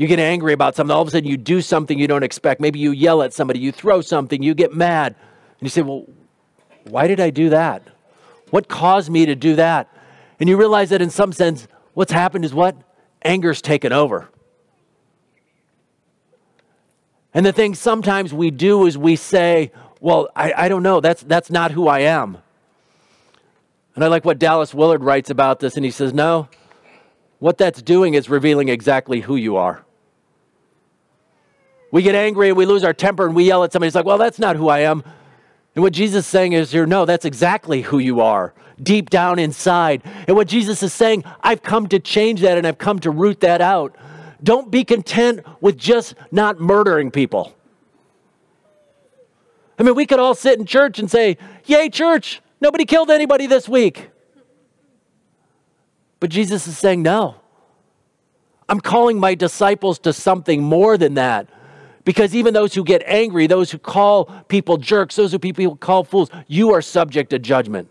you 0.00 0.06
get 0.06 0.18
angry 0.18 0.54
about 0.54 0.76
something, 0.76 0.96
all 0.96 1.02
of 1.02 1.08
a 1.08 1.10
sudden 1.10 1.28
you 1.28 1.36
do 1.36 1.60
something 1.60 1.98
you 1.98 2.06
don't 2.06 2.22
expect. 2.22 2.58
Maybe 2.58 2.78
you 2.78 2.90
yell 2.90 3.20
at 3.20 3.34
somebody, 3.34 3.58
you 3.58 3.70
throw 3.70 4.00
something, 4.00 4.42
you 4.42 4.54
get 4.54 4.72
mad. 4.72 5.14
And 5.14 5.60
you 5.60 5.68
say, 5.68 5.82
Well, 5.82 6.06
why 6.84 7.06
did 7.06 7.20
I 7.20 7.28
do 7.28 7.50
that? 7.50 7.82
What 8.48 8.66
caused 8.66 9.10
me 9.10 9.26
to 9.26 9.34
do 9.34 9.56
that? 9.56 9.94
And 10.40 10.48
you 10.48 10.56
realize 10.56 10.90
that 10.90 11.00
in 11.00 11.10
some 11.10 11.32
sense, 11.32 11.68
what's 11.94 12.10
happened 12.10 12.44
is 12.44 12.52
what? 12.52 12.76
Anger's 13.22 13.62
taken 13.62 13.92
over. 13.92 14.28
And 17.32 17.46
the 17.46 17.52
thing 17.52 17.74
sometimes 17.74 18.34
we 18.34 18.50
do 18.50 18.86
is 18.86 18.98
we 18.98 19.14
say, 19.14 19.70
Well, 20.00 20.28
I, 20.34 20.52
I 20.56 20.68
don't 20.68 20.82
know, 20.82 21.00
that's, 21.00 21.22
that's 21.22 21.50
not 21.50 21.70
who 21.70 21.86
I 21.86 22.00
am. 22.00 22.38
And 23.94 24.02
I 24.02 24.08
like 24.08 24.24
what 24.24 24.38
Dallas 24.38 24.74
Willard 24.74 25.04
writes 25.04 25.30
about 25.30 25.60
this, 25.60 25.76
and 25.76 25.84
he 25.84 25.90
says, 25.90 26.12
No, 26.12 26.48
what 27.38 27.58
that's 27.58 27.82
doing 27.82 28.14
is 28.14 28.28
revealing 28.28 28.68
exactly 28.68 29.20
who 29.20 29.36
you 29.36 29.56
are. 29.56 29.84
We 31.90 32.02
get 32.02 32.14
angry 32.14 32.48
and 32.48 32.56
we 32.56 32.66
lose 32.66 32.84
our 32.84 32.92
temper 32.92 33.26
and 33.26 33.34
we 33.34 33.44
yell 33.44 33.64
at 33.64 33.72
somebody. 33.72 33.88
It's 33.88 33.96
like, 33.96 34.04
well, 34.04 34.18
that's 34.18 34.38
not 34.38 34.56
who 34.56 34.68
I 34.68 34.80
am. 34.80 35.02
And 35.74 35.82
what 35.82 35.92
Jesus 35.92 36.24
is 36.24 36.30
saying 36.30 36.52
is 36.52 36.70
here, 36.70 36.86
no, 36.86 37.04
that's 37.04 37.24
exactly 37.24 37.82
who 37.82 37.98
you 37.98 38.20
are, 38.20 38.54
deep 38.82 39.10
down 39.10 39.38
inside. 39.38 40.02
And 40.26 40.36
what 40.36 40.48
Jesus 40.48 40.82
is 40.82 40.92
saying, 40.92 41.24
I've 41.42 41.62
come 41.62 41.88
to 41.88 41.98
change 41.98 42.40
that 42.40 42.58
and 42.58 42.66
I've 42.66 42.78
come 42.78 42.98
to 43.00 43.10
root 43.10 43.40
that 43.40 43.60
out. 43.60 43.96
Don't 44.42 44.70
be 44.70 44.84
content 44.84 45.44
with 45.60 45.76
just 45.76 46.14
not 46.30 46.60
murdering 46.60 47.10
people. 47.10 47.54
I 49.78 49.82
mean, 49.82 49.94
we 49.94 50.06
could 50.06 50.20
all 50.20 50.34
sit 50.34 50.58
in 50.58 50.66
church 50.66 50.98
and 50.98 51.10
say, 51.10 51.38
Yay, 51.66 51.88
church, 51.88 52.42
nobody 52.60 52.84
killed 52.84 53.10
anybody 53.10 53.46
this 53.46 53.68
week. 53.68 54.10
But 56.20 56.30
Jesus 56.30 56.66
is 56.66 56.76
saying, 56.76 57.02
No. 57.02 57.36
I'm 58.68 58.80
calling 58.80 59.18
my 59.18 59.34
disciples 59.34 59.98
to 60.00 60.12
something 60.12 60.62
more 60.62 60.96
than 60.96 61.14
that. 61.14 61.48
Because 62.04 62.34
even 62.34 62.54
those 62.54 62.72
who 62.74 62.84
get 62.84 63.02
angry, 63.04 63.46
those 63.46 63.70
who 63.70 63.78
call 63.78 64.26
people 64.48 64.76
jerks, 64.76 65.16
those 65.16 65.32
who 65.32 65.38
people 65.38 65.76
call 65.76 66.04
fools, 66.04 66.30
you 66.46 66.72
are 66.72 66.80
subject 66.80 67.30
to 67.30 67.38
judgment. 67.38 67.88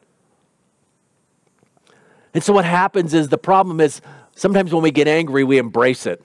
And 2.34 2.44
so 2.44 2.54
what 2.54 2.66
happens 2.66 3.14
is 3.14 3.30
the 3.30 3.38
problem 3.38 3.80
is 3.82 4.02
sometimes 4.36 4.74
when 4.74 4.84
we 4.84 4.92
get 4.92 5.08
angry, 5.08 5.44
we 5.44 5.58
embrace 5.58 6.06
it. 6.06 6.24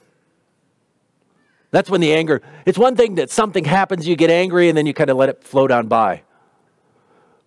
That's 1.71 1.91
when 1.91 2.01
the 2.01 2.13
anger, 2.13 2.41
it's 2.67 2.79
one 2.79 2.95
thing 2.95 3.17
that 3.17 3.31
something 3.31 3.65
happens, 3.65 4.07
you 4.07 4.15
get 4.15 4.31
angry, 4.31 4.69
and 4.69 4.79
then 4.79 4.87
you 4.87 4.95
kind 4.95 5.11
of 5.11 5.17
let 5.17 5.29
it 5.29 5.43
float 5.43 5.71
on 5.71 5.89
by. 5.89 6.23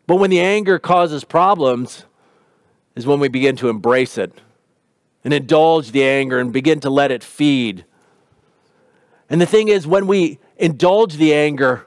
But 0.05 0.17
when 0.17 0.29
the 0.29 0.41
anger 0.41 0.79
causes 0.79 1.23
problems, 1.23 2.05
is 2.95 3.05
when 3.05 3.19
we 3.19 3.27
begin 3.27 3.55
to 3.57 3.69
embrace 3.69 4.17
it 4.17 4.33
and 5.23 5.33
indulge 5.33 5.91
the 5.91 6.03
anger 6.03 6.39
and 6.39 6.51
begin 6.51 6.79
to 6.79 6.89
let 6.89 7.11
it 7.11 7.23
feed 7.23 7.85
and 9.29 9.41
the 9.41 9.45
thing 9.45 9.67
is, 9.67 9.85
when 9.85 10.07
we 10.07 10.39
indulge 10.57 11.17
the 11.17 11.33
anger, 11.33 11.85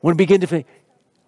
when 0.00 0.16
we 0.16 0.24
begin 0.24 0.40
to, 0.40 0.64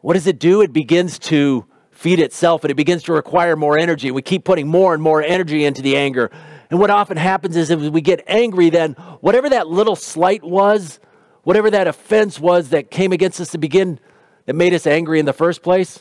what 0.01 0.15
does 0.15 0.27
it 0.27 0.39
do? 0.39 0.61
It 0.63 0.73
begins 0.73 1.19
to 1.21 1.67
feed 2.05 2.21
itself 2.21 2.63
and 2.65 2.71
it 2.71 2.75
begins 2.75 3.03
to 3.03 3.15
require 3.15 3.57
more 3.57 3.79
energy. 3.79 4.11
We 4.11 4.21
keep 4.21 4.45
putting 4.45 4.69
more 4.69 4.93
and 4.93 5.03
more 5.03 5.23
energy 5.23 5.65
into 5.65 5.81
the 5.81 5.97
anger. 5.97 6.31
And 6.69 6.79
what 6.79 6.91
often 6.91 7.17
happens 7.17 7.57
is 7.57 7.71
if 7.71 7.81
we 7.81 8.03
get 8.03 8.23
angry, 8.27 8.69
then 8.69 8.93
whatever 9.23 9.49
that 9.49 9.69
little 9.69 9.97
slight 9.97 10.45
was, 10.45 11.01
whatever 11.45 11.71
that 11.71 11.87
offense 11.87 12.39
was 12.39 12.69
that 12.69 12.91
came 12.91 13.13
against 13.13 13.41
us 13.41 13.53
to 13.53 13.59
begin, 13.59 13.99
that 14.45 14.53
made 14.53 14.75
us 14.75 14.87
angry 14.87 15.19
in 15.19 15.25
the 15.25 15.33
first 15.33 15.63
place, 15.63 16.01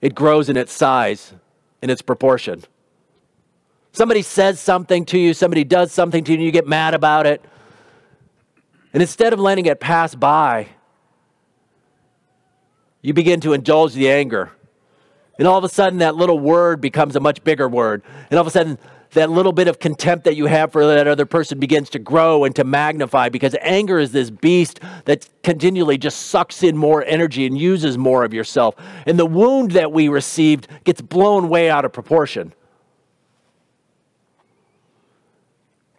it 0.00 0.16
grows 0.16 0.48
in 0.48 0.56
its 0.56 0.72
size, 0.72 1.32
in 1.80 1.90
its 1.90 2.02
proportion. 2.02 2.64
Somebody 3.92 4.22
says 4.22 4.58
something 4.58 5.04
to 5.04 5.18
you, 5.18 5.32
somebody 5.32 5.62
does 5.62 5.92
something 5.92 6.24
to 6.24 6.32
you, 6.32 6.38
and 6.38 6.44
you 6.44 6.50
get 6.50 6.66
mad 6.66 6.94
about 6.94 7.24
it. 7.24 7.40
And 8.92 9.00
instead 9.00 9.32
of 9.32 9.38
letting 9.38 9.66
it 9.66 9.78
pass 9.78 10.16
by, 10.16 10.70
you 13.00 13.14
begin 13.14 13.40
to 13.42 13.52
indulge 13.52 13.94
the 13.94 14.10
anger. 14.10 14.50
And 15.38 15.46
all 15.46 15.56
of 15.56 15.64
a 15.64 15.68
sudden, 15.68 16.00
that 16.00 16.16
little 16.16 16.38
word 16.38 16.80
becomes 16.80 17.14
a 17.16 17.20
much 17.20 17.42
bigger 17.44 17.68
word. 17.68 18.02
And 18.30 18.38
all 18.38 18.42
of 18.42 18.46
a 18.46 18.50
sudden, 18.50 18.78
that 19.12 19.30
little 19.30 19.52
bit 19.52 19.68
of 19.68 19.78
contempt 19.78 20.24
that 20.24 20.36
you 20.36 20.46
have 20.46 20.72
for 20.72 20.86
that 20.86 21.06
other 21.06 21.24
person 21.24 21.58
begins 21.58 21.88
to 21.90 21.98
grow 21.98 22.44
and 22.44 22.54
to 22.56 22.64
magnify 22.64 23.28
because 23.28 23.56
anger 23.60 23.98
is 23.98 24.12
this 24.12 24.30
beast 24.30 24.80
that 25.06 25.28
continually 25.42 25.96
just 25.96 26.26
sucks 26.26 26.62
in 26.62 26.76
more 26.76 27.04
energy 27.04 27.46
and 27.46 27.56
uses 27.56 27.96
more 27.96 28.24
of 28.24 28.34
yourself. 28.34 28.74
And 29.06 29.18
the 29.18 29.26
wound 29.26 29.70
that 29.72 29.92
we 29.92 30.08
received 30.08 30.68
gets 30.84 31.00
blown 31.00 31.48
way 31.48 31.70
out 31.70 31.84
of 31.84 31.92
proportion. 31.92 32.52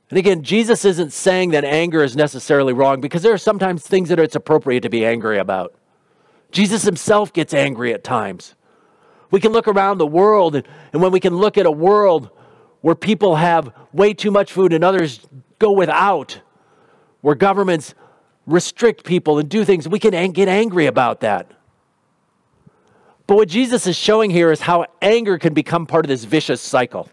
And 0.10 0.18
again, 0.18 0.44
Jesus 0.44 0.86
isn't 0.86 1.14
saying 1.14 1.52
that 1.52 1.64
anger 1.64 2.04
is 2.04 2.16
necessarily 2.16 2.74
wrong 2.74 3.00
because 3.00 3.22
there 3.22 3.34
are 3.34 3.38
sometimes 3.38 3.86
things 3.86 4.10
that 4.10 4.20
it's 4.20 4.36
appropriate 4.36 4.82
to 4.82 4.90
be 4.90 5.06
angry 5.06 5.38
about. 5.38 5.74
Jesus 6.52 6.84
himself 6.84 7.32
gets 7.32 7.54
angry 7.54 7.94
at 7.94 8.04
times. 8.04 8.56
We 9.32 9.40
can 9.40 9.52
look 9.52 9.68
around 9.68 9.98
the 9.98 10.08
world, 10.08 10.56
and, 10.56 10.68
and 10.94 11.02
when 11.02 11.12
we 11.12 11.20
can 11.20 11.36
look 11.36 11.58
at 11.58 11.66
a 11.66 11.72
world 11.72 12.30
where 12.82 12.96
people 12.96 13.36
have 13.36 13.72
way 13.94 14.14
too 14.14 14.32
much 14.32 14.52
food 14.52 14.74
and 14.74 14.84
others 14.84 15.20
go 15.60 15.72
without, 15.72 16.42
where 17.22 17.36
governments 17.36 17.94
restrict 18.48 19.04
people 19.04 19.38
and 19.38 19.50
do 19.50 19.64
things, 19.64 19.88
we 19.88 20.00
can 20.00 20.32
get 20.32 20.48
angry 20.48 20.86
about 20.86 21.20
that. 21.20 21.52
But 23.28 23.36
what 23.36 23.48
Jesus 23.48 23.86
is 23.86 23.96
showing 23.96 24.32
here 24.32 24.52
is 24.52 24.62
how 24.62 24.88
anger 25.02 25.38
can 25.38 25.54
become 25.54 25.86
part 25.86 26.04
of 26.04 26.10
this 26.10 26.24
vicious 26.24 26.62
cycle. 26.62 27.10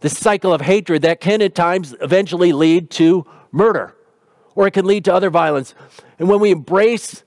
This 0.00 0.16
cycle 0.16 0.54
of 0.54 0.62
hatred 0.62 1.02
that 1.02 1.20
can 1.20 1.42
at 1.42 1.54
times 1.54 1.94
eventually 2.00 2.52
lead 2.52 2.88
to 2.92 3.26
murder, 3.50 3.94
or 4.54 4.66
it 4.66 4.70
can 4.70 4.86
lead 4.86 5.04
to 5.04 5.14
other 5.14 5.28
violence. 5.28 5.74
And 6.18 6.28
when 6.28 6.40
we 6.40 6.50
embrace 6.50 7.22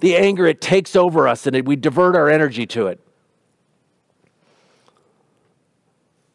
the 0.00 0.16
anger, 0.16 0.46
it 0.46 0.60
takes 0.60 0.94
over 0.94 1.26
us 1.26 1.46
and 1.46 1.56
it, 1.56 1.64
we 1.64 1.76
divert 1.76 2.14
our 2.14 2.30
energy 2.30 2.66
to 2.66 2.86
it. 2.86 3.00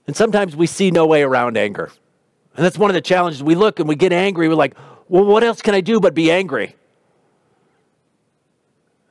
And 0.05 0.15
sometimes 0.15 0.55
we 0.55 0.67
see 0.67 0.91
no 0.91 1.05
way 1.05 1.23
around 1.23 1.57
anger. 1.57 1.91
And 2.55 2.65
that's 2.65 2.77
one 2.77 2.89
of 2.89 2.93
the 2.93 3.01
challenges. 3.01 3.41
We 3.41 3.55
look 3.55 3.79
and 3.79 3.87
we 3.87 3.95
get 3.95 4.11
angry. 4.11 4.47
We're 4.47 4.55
like, 4.55 4.75
well, 5.07 5.25
what 5.25 5.43
else 5.43 5.61
can 5.61 5.73
I 5.73 5.81
do 5.81 5.99
but 5.99 6.13
be 6.13 6.29
angry? 6.29 6.75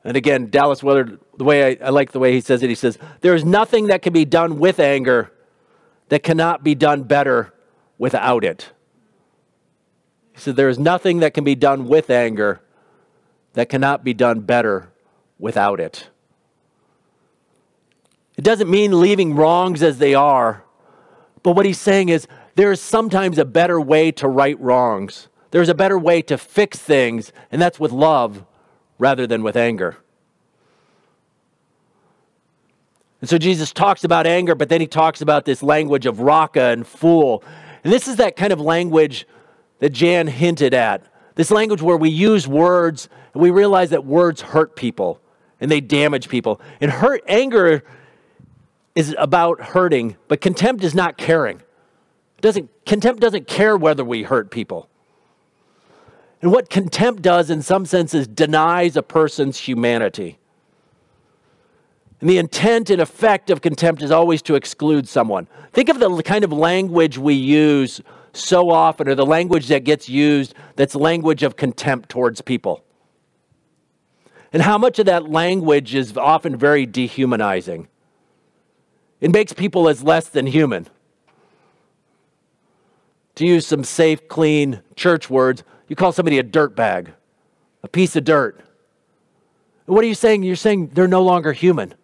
And 0.04 0.16
again, 0.16 0.50
Dallas 0.50 0.82
Willard, 0.82 1.18
the 1.38 1.44
way 1.44 1.78
I, 1.80 1.86
I 1.86 1.90
like 1.90 2.12
the 2.12 2.18
way 2.18 2.32
he 2.32 2.40
says 2.40 2.62
it, 2.62 2.68
he 2.68 2.74
says, 2.74 2.98
There 3.20 3.34
is 3.34 3.44
nothing 3.44 3.86
that 3.86 4.02
can 4.02 4.12
be 4.12 4.24
done 4.24 4.58
with 4.58 4.80
anger 4.80 5.32
that 6.08 6.22
cannot 6.22 6.64
be 6.64 6.74
done 6.74 7.04
better 7.04 7.54
without 7.98 8.44
it. 8.44 8.70
He 10.32 10.40
said, 10.40 10.56
There 10.56 10.68
is 10.68 10.78
nothing 10.78 11.20
that 11.20 11.34
can 11.34 11.44
be 11.44 11.54
done 11.54 11.86
with 11.86 12.10
anger 12.10 12.61
that 13.54 13.68
cannot 13.68 14.04
be 14.04 14.14
done 14.14 14.40
better 14.40 14.90
without 15.38 15.80
it. 15.80 16.08
It 18.36 18.44
doesn't 18.44 18.70
mean 18.70 19.00
leaving 19.00 19.34
wrongs 19.34 19.82
as 19.82 19.98
they 19.98 20.14
are, 20.14 20.64
but 21.42 21.52
what 21.52 21.66
he's 21.66 21.80
saying 21.80 22.08
is 22.08 22.26
there 22.54 22.72
is 22.72 22.80
sometimes 22.80 23.38
a 23.38 23.44
better 23.44 23.80
way 23.80 24.10
to 24.12 24.28
right 24.28 24.58
wrongs. 24.60 25.28
There's 25.50 25.68
a 25.68 25.74
better 25.74 25.98
way 25.98 26.22
to 26.22 26.38
fix 26.38 26.78
things, 26.78 27.32
and 27.50 27.60
that's 27.60 27.78
with 27.78 27.92
love 27.92 28.44
rather 28.98 29.26
than 29.26 29.42
with 29.42 29.56
anger. 29.56 29.98
And 33.20 33.28
so 33.28 33.38
Jesus 33.38 33.72
talks 33.72 34.02
about 34.02 34.26
anger, 34.26 34.54
but 34.54 34.68
then 34.68 34.80
he 34.80 34.86
talks 34.86 35.20
about 35.20 35.44
this 35.44 35.62
language 35.62 36.06
of 36.06 36.20
raca 36.20 36.70
and 36.70 36.86
fool. 36.86 37.44
And 37.84 37.92
this 37.92 38.08
is 38.08 38.16
that 38.16 38.36
kind 38.36 38.52
of 38.52 38.60
language 38.60 39.26
that 39.78 39.90
Jan 39.90 40.26
hinted 40.26 40.74
at. 40.74 41.04
This 41.34 41.50
language 41.50 41.82
where 41.82 41.96
we 41.96 42.10
use 42.10 42.46
words 42.46 43.08
and 43.32 43.42
we 43.42 43.50
realize 43.50 43.90
that 43.90 44.04
words 44.04 44.40
hurt 44.40 44.76
people 44.76 45.20
and 45.60 45.70
they 45.70 45.80
damage 45.80 46.28
people. 46.28 46.60
And 46.80 46.90
hurt 46.90 47.22
anger 47.26 47.84
is 48.94 49.14
about 49.18 49.60
hurting, 49.60 50.16
but 50.28 50.40
contempt 50.40 50.84
is 50.84 50.94
not 50.94 51.16
caring. 51.16 51.62
doesn't, 52.40 52.68
contempt 52.84 53.20
doesn't 53.20 53.46
care 53.46 53.76
whether 53.76 54.04
we 54.04 54.24
hurt 54.24 54.50
people. 54.50 54.88
And 56.42 56.50
what 56.50 56.68
contempt 56.68 57.22
does, 57.22 57.48
in 57.50 57.62
some 57.62 57.86
sense, 57.86 58.12
is 58.12 58.26
denies 58.26 58.96
a 58.96 59.02
person's 59.02 59.58
humanity. 59.58 60.38
And 62.20 62.28
the 62.28 62.38
intent 62.38 62.90
and 62.90 63.00
effect 63.00 63.48
of 63.48 63.60
contempt 63.60 64.02
is 64.02 64.10
always 64.10 64.42
to 64.42 64.56
exclude 64.56 65.08
someone. 65.08 65.46
Think 65.72 65.88
of 65.88 65.98
the 65.98 66.22
kind 66.22 66.44
of 66.44 66.52
language 66.52 67.18
we 67.18 67.34
use 67.34 68.00
so 68.32 68.70
often, 68.70 69.08
or 69.08 69.14
the 69.14 69.26
language 69.26 69.68
that 69.68 69.84
gets 69.84 70.08
used 70.08 70.54
that's 70.76 70.94
language 70.94 71.42
of 71.42 71.56
contempt 71.56 72.08
towards 72.08 72.40
people. 72.40 72.84
And 74.52 74.62
how 74.62 74.78
much 74.78 74.98
of 74.98 75.06
that 75.06 75.30
language 75.30 75.94
is 75.94 76.16
often 76.16 76.56
very 76.56 76.84
dehumanizing. 76.86 77.88
It 79.20 79.30
makes 79.30 79.52
people 79.52 79.88
as 79.88 80.02
less 80.02 80.28
than 80.28 80.46
human. 80.46 80.88
To 83.36 83.46
use 83.46 83.66
some 83.66 83.84
safe, 83.84 84.28
clean 84.28 84.82
church 84.94 85.30
words, 85.30 85.64
you 85.88 85.96
call 85.96 86.12
somebody 86.12 86.38
a 86.38 86.42
dirt 86.42 86.76
bag, 86.76 87.12
a 87.82 87.88
piece 87.88 88.14
of 88.16 88.24
dirt. 88.24 88.60
What 89.86 90.04
are 90.04 90.08
you 90.08 90.14
saying? 90.14 90.42
You're 90.42 90.56
saying 90.56 90.88
they're 90.88 91.08
no 91.08 91.22
longer 91.22 91.52
human. 91.52 91.94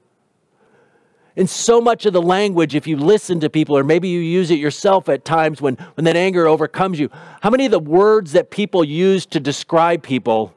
And 1.39 1.49
so 1.49 1.81
much 1.81 2.05
of 2.05 2.13
the 2.13 2.21
language, 2.21 2.75
if 2.75 2.89
you 2.89 2.97
listen 2.97 3.39
to 3.41 3.49
people, 3.49 3.79
or 3.79 3.85
maybe 3.85 4.09
you 4.09 4.19
use 4.19 4.51
it 4.51 4.59
yourself 4.59 5.09
at 5.09 5.25
times 5.25 5.63
when, 5.63 5.77
when 5.95 6.05
that 6.05 6.17
anger 6.17 6.49
overcomes 6.49 6.99
you, 6.99 7.11
how 7.43 7.49
many 7.49 7.65
of 7.65 7.71
the 7.71 7.79
words 7.79 8.33
that 8.33 8.51
people 8.51 8.83
use 8.83 9.25
to 9.27 9.39
describe 9.39 10.03
people 10.03 10.53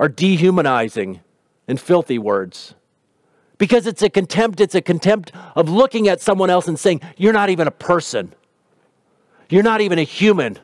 are 0.00 0.08
dehumanizing 0.08 1.20
and 1.68 1.80
filthy 1.80 2.18
words? 2.18 2.74
Because 3.56 3.86
it's 3.86 4.02
a 4.02 4.10
contempt, 4.10 4.60
it's 4.60 4.74
a 4.74 4.82
contempt 4.82 5.30
of 5.54 5.68
looking 5.68 6.08
at 6.08 6.20
someone 6.20 6.50
else 6.50 6.66
and 6.66 6.76
saying, 6.76 7.00
You're 7.16 7.32
not 7.32 7.50
even 7.50 7.68
a 7.68 7.70
person. 7.70 8.34
You're 9.48 9.62
not 9.62 9.80
even 9.80 10.00
a 10.00 10.02
human. 10.02 10.58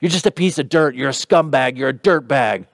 You're 0.00 0.10
just 0.10 0.24
a 0.24 0.30
piece 0.30 0.58
of 0.58 0.70
dirt. 0.70 0.94
You're 0.94 1.10
a 1.10 1.12
scumbag. 1.12 1.76
You're 1.76 1.90
a 1.90 1.92
dirt 1.92 2.26
bag. 2.26 2.66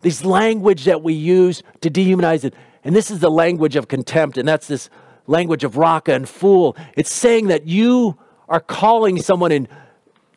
This 0.00 0.24
language 0.24 0.84
that 0.84 1.02
we 1.02 1.12
use 1.12 1.62
to 1.82 1.90
dehumanize 1.90 2.44
it. 2.44 2.54
And 2.86 2.94
this 2.94 3.10
is 3.10 3.18
the 3.18 3.30
language 3.32 3.74
of 3.74 3.88
contempt, 3.88 4.38
and 4.38 4.46
that's 4.46 4.68
this 4.68 4.90
language 5.26 5.64
of 5.64 5.76
raca 5.76 6.14
and 6.14 6.28
fool. 6.28 6.76
It's 6.96 7.10
saying 7.10 7.48
that 7.48 7.66
you 7.66 8.16
are 8.48 8.60
calling 8.60 9.20
someone 9.20 9.50
and 9.50 9.66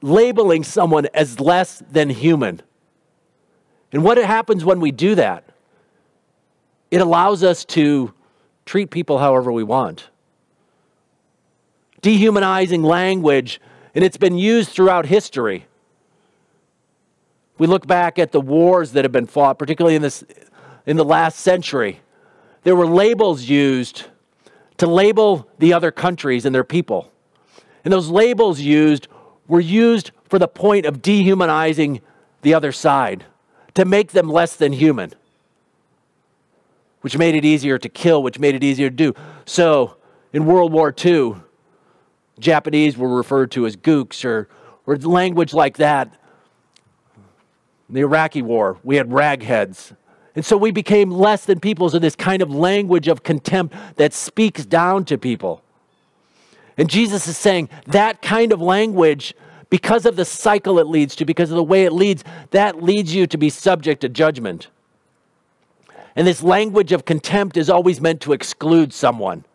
labeling 0.01 0.63
someone 0.63 1.05
as 1.13 1.39
less 1.39 1.83
than 1.91 2.09
human. 2.09 2.63
And 3.91 4.03
what 4.03 4.17
happens 4.17 4.65
when 4.65 4.79
we 4.79 4.89
do 4.89 5.13
that? 5.13 5.43
It 6.89 7.01
allows 7.01 7.43
us 7.43 7.65
to 7.65 8.15
treat 8.65 8.89
people 8.89 9.19
however 9.19 9.51
we 9.51 9.63
want. 9.63 10.09
Dehumanizing 12.01 12.81
language, 12.81 13.61
and 13.93 14.03
it's 14.03 14.17
been 14.17 14.39
used 14.39 14.71
throughout 14.71 15.05
history. 15.05 15.67
We 17.59 17.67
look 17.67 17.85
back 17.85 18.17
at 18.17 18.31
the 18.31 18.41
wars 18.41 18.93
that 18.93 19.05
have 19.05 19.11
been 19.11 19.27
fought, 19.27 19.59
particularly 19.59 19.95
in, 19.95 20.01
this, 20.01 20.23
in 20.87 20.97
the 20.97 21.05
last 21.05 21.41
century. 21.41 22.01
There 22.63 22.75
were 22.75 22.87
labels 22.87 23.43
used 23.43 24.05
to 24.77 24.87
label 24.87 25.49
the 25.59 25.73
other 25.73 25.91
countries 25.91 26.45
and 26.45 26.53
their 26.53 26.63
people. 26.63 27.11
And 27.83 27.93
those 27.93 28.09
labels 28.09 28.59
used 28.59 29.07
were 29.47 29.59
used 29.59 30.11
for 30.25 30.39
the 30.39 30.47
point 30.47 30.85
of 30.85 31.01
dehumanizing 31.01 32.01
the 32.41 32.53
other 32.53 32.71
side, 32.71 33.25
to 33.73 33.83
make 33.83 34.11
them 34.11 34.29
less 34.29 34.55
than 34.55 34.71
human 34.71 35.13
which 37.01 37.17
made 37.17 37.35
it 37.35 37.45
easier 37.45 37.77
to 37.77 37.89
kill, 37.89 38.21
which 38.21 38.39
made 38.39 38.55
it 38.55 38.63
easier 38.63 38.89
to 38.89 38.95
do. 38.95 39.13
So 39.45 39.97
in 40.33 40.45
World 40.45 40.73
War 40.73 40.93
II, 40.93 41.35
Japanese 42.39 42.97
were 42.97 43.15
referred 43.15 43.51
to 43.51 43.65
as 43.65 43.75
gooks 43.75 44.25
or, 44.25 44.49
or 44.85 44.97
language 44.97 45.53
like 45.53 45.77
that. 45.77 46.13
In 47.87 47.95
the 47.95 48.01
Iraqi 48.01 48.41
war, 48.41 48.77
we 48.83 48.97
had 48.97 49.09
ragheads. 49.09 49.93
And 50.35 50.45
so 50.45 50.55
we 50.57 50.71
became 50.71 51.11
less 51.11 51.45
than 51.45 51.59
people. 51.59 51.89
So 51.89 51.99
this 51.99 52.15
kind 52.15 52.41
of 52.41 52.53
language 52.53 53.07
of 53.07 53.23
contempt 53.23 53.75
that 53.95 54.13
speaks 54.13 54.65
down 54.65 55.05
to 55.05 55.17
people. 55.17 55.61
And 56.77 56.89
Jesus 56.89 57.27
is 57.27 57.37
saying 57.37 57.69
that 57.87 58.21
kind 58.21 58.53
of 58.53 58.61
language, 58.61 59.33
because 59.69 60.05
of 60.05 60.15
the 60.15 60.25
cycle 60.25 60.79
it 60.79 60.87
leads 60.87 61.15
to, 61.17 61.25
because 61.25 61.51
of 61.51 61.57
the 61.57 61.63
way 61.63 61.83
it 61.83 61.91
leads, 61.91 62.23
that 62.51 62.81
leads 62.81 63.13
you 63.13 63.27
to 63.27 63.37
be 63.37 63.49
subject 63.49 64.01
to 64.01 64.09
judgment. 64.09 64.67
And 66.15 66.25
this 66.25 66.41
language 66.41 66.91
of 66.91 67.05
contempt 67.05 67.57
is 67.57 67.69
always 67.69 67.99
meant 67.99 68.21
to 68.21 68.33
exclude 68.33 68.93
someone. 68.93 69.45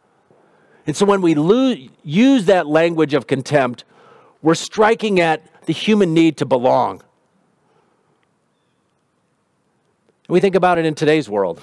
And 0.87 0.95
so 0.97 1.07
when 1.07 1.23
we 1.23 1.91
use 2.03 2.45
that 2.45 2.67
language 2.67 3.15
of 3.15 3.27
contempt, 3.27 3.85
we're 4.43 4.55
striking 4.55 5.19
at 5.19 5.43
the 5.65 5.73
human 5.73 6.13
need 6.13 6.37
to 6.37 6.47
belong. 6.47 7.03
We 10.29 10.41
think 10.41 10.55
about 10.55 10.79
it 10.79 10.87
in 10.87 10.95
today's 10.95 11.29
world. 11.29 11.63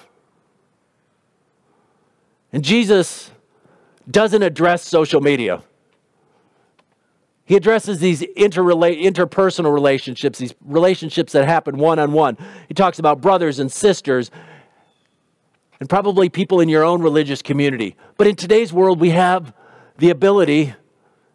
And 2.54 2.64
Jesus 2.64 3.32
doesn't 4.10 4.44
address 4.44 4.84
social 4.84 5.22
media. 5.22 5.64
He 7.46 7.56
addresses 7.56 8.00
these 8.00 8.22
interpersonal 8.22 9.74
relationships, 9.74 10.40
these 10.40 10.54
relationships 10.62 11.34
that 11.34 11.46
happen 11.46 11.78
one 11.78 12.00
on 12.00 12.14
one. 12.14 12.38
He 12.68 12.74
talks 12.74 13.00
about 13.00 13.20
brothers 13.20 13.60
and 13.60 13.72
sisters 13.72 14.32
and 15.80 15.90
probably 15.90 16.30
people 16.30 16.62
in 16.62 16.70
your 16.70 16.84
own 16.84 17.02
religious 17.02 17.42
community. 17.42 17.96
But 18.18 18.28
in 18.28 18.36
today's 18.36 18.72
world, 18.72 19.00
we 19.00 19.10
have 19.10 19.54
the 19.98 20.12
ability, 20.12 20.76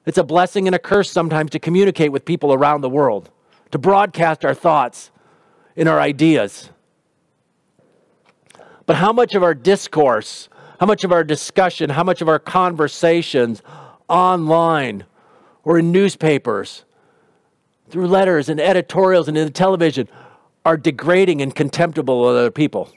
it's 0.07 0.19
a 0.19 0.25
blessing 0.25 0.69
and 0.69 0.75
a 0.75 0.79
curse 0.79 1.11
sometimes 1.11 1.51
to 1.51 1.59
communicate 1.59 2.13
with 2.13 2.25
people 2.25 2.55
around 2.55 2.81
the 2.81 2.89
world, 2.89 3.31
to 3.73 3.79
broadcast 3.79 4.45
our 4.45 4.55
thoughts 4.55 5.11
and 5.77 5.89
our 5.89 6.01
ideas. 6.01 6.71
But 8.87 8.97
how 8.97 9.13
much 9.13 9.35
of 9.35 9.43
our 9.43 9.55
discourse, 9.55 10.49
how 10.81 10.87
much 10.87 11.05
of 11.05 11.13
our 11.13 11.25
discussion, 11.25 11.91
how 11.91 12.05
much 12.05 12.23
of 12.23 12.29
our 12.29 12.39
conversations 12.39 13.63
online, 14.09 15.05
or 15.65 15.79
in 15.81 15.91
newspapers, 15.91 16.85
through 17.89 18.07
letters 18.07 18.49
and 18.49 18.61
editorials 18.61 19.29
and 19.29 19.37
in 19.37 19.45
the 19.45 19.53
television, 19.53 20.09
are 20.65 20.77
degrading 20.77 21.43
and 21.43 21.55
contemptible 21.55 22.29
of 22.29 22.37
other 22.37 22.51
people. 22.51 22.93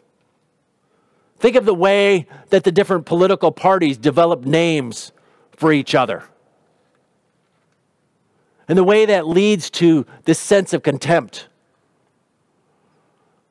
Think 1.39 1.55
of 1.55 1.65
the 1.65 1.74
way 1.74 2.27
that 2.50 2.63
the 2.63 2.72
different 2.72 3.05
political 3.05 3.51
parties 3.51 3.98
develop 3.98 4.46
names 4.46 5.12
for 5.55 5.72
each 5.72 5.96
other. 5.96 6.24
And 8.67 8.77
the 8.77 8.84
way 8.84 9.05
that 9.05 9.27
leads 9.27 9.69
to 9.72 10.05
this 10.25 10.39
sense 10.39 10.74
of 10.74 10.84
contempt. 10.84 11.48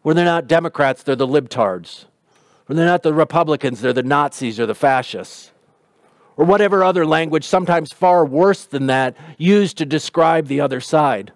Where 0.03 0.15
they're 0.15 0.25
not 0.25 0.47
Democrats, 0.47 1.03
they're 1.03 1.17
the 1.17 1.27
libtards. 1.27 2.05
When 2.69 2.77
they're 2.77 2.85
not 2.85 3.03
the 3.03 3.15
Republicans, 3.15 3.81
they're 3.81 3.95
the 3.95 4.03
Nazis 4.03 4.61
or 4.61 4.67
the 4.67 4.75
fascists 4.75 5.53
or 6.37 6.45
whatever 6.45 6.85
other 6.85 7.07
language, 7.07 7.45
sometimes 7.45 7.93
far 7.93 8.27
worse 8.27 8.67
than 8.67 8.87
that, 8.89 9.17
used 9.39 9.79
to 9.79 9.87
describe 9.87 10.47
the 10.47 10.61
other 10.61 10.81
side. 10.81 11.33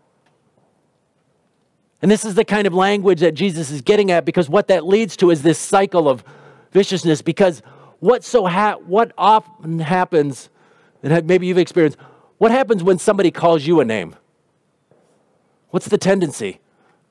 And 2.02 2.10
this 2.10 2.26
is 2.26 2.34
the 2.34 2.44
kind 2.44 2.66
of 2.66 2.74
language 2.74 3.20
that 3.20 3.32
Jesus 3.32 3.70
is 3.70 3.80
getting 3.80 4.10
at 4.10 4.26
because 4.26 4.50
what 4.50 4.68
that 4.68 4.86
leads 4.86 5.16
to 5.16 5.30
is 5.30 5.42
this 5.42 5.58
cycle 5.58 6.06
of 6.06 6.22
viciousness. 6.70 7.22
Because 7.22 7.62
what 8.00 8.22
so 8.22 8.46
ha- 8.46 8.76
what 8.84 9.12
often 9.16 9.78
happens, 9.78 10.50
and 11.02 11.26
maybe 11.26 11.46
you've 11.46 11.58
experienced, 11.58 11.96
what 12.36 12.50
happens 12.50 12.84
when 12.84 12.98
somebody 12.98 13.30
calls 13.30 13.66
you 13.66 13.80
a 13.80 13.86
name? 13.86 14.16
What's 15.70 15.88
the 15.88 15.98
tendency? 15.98 16.60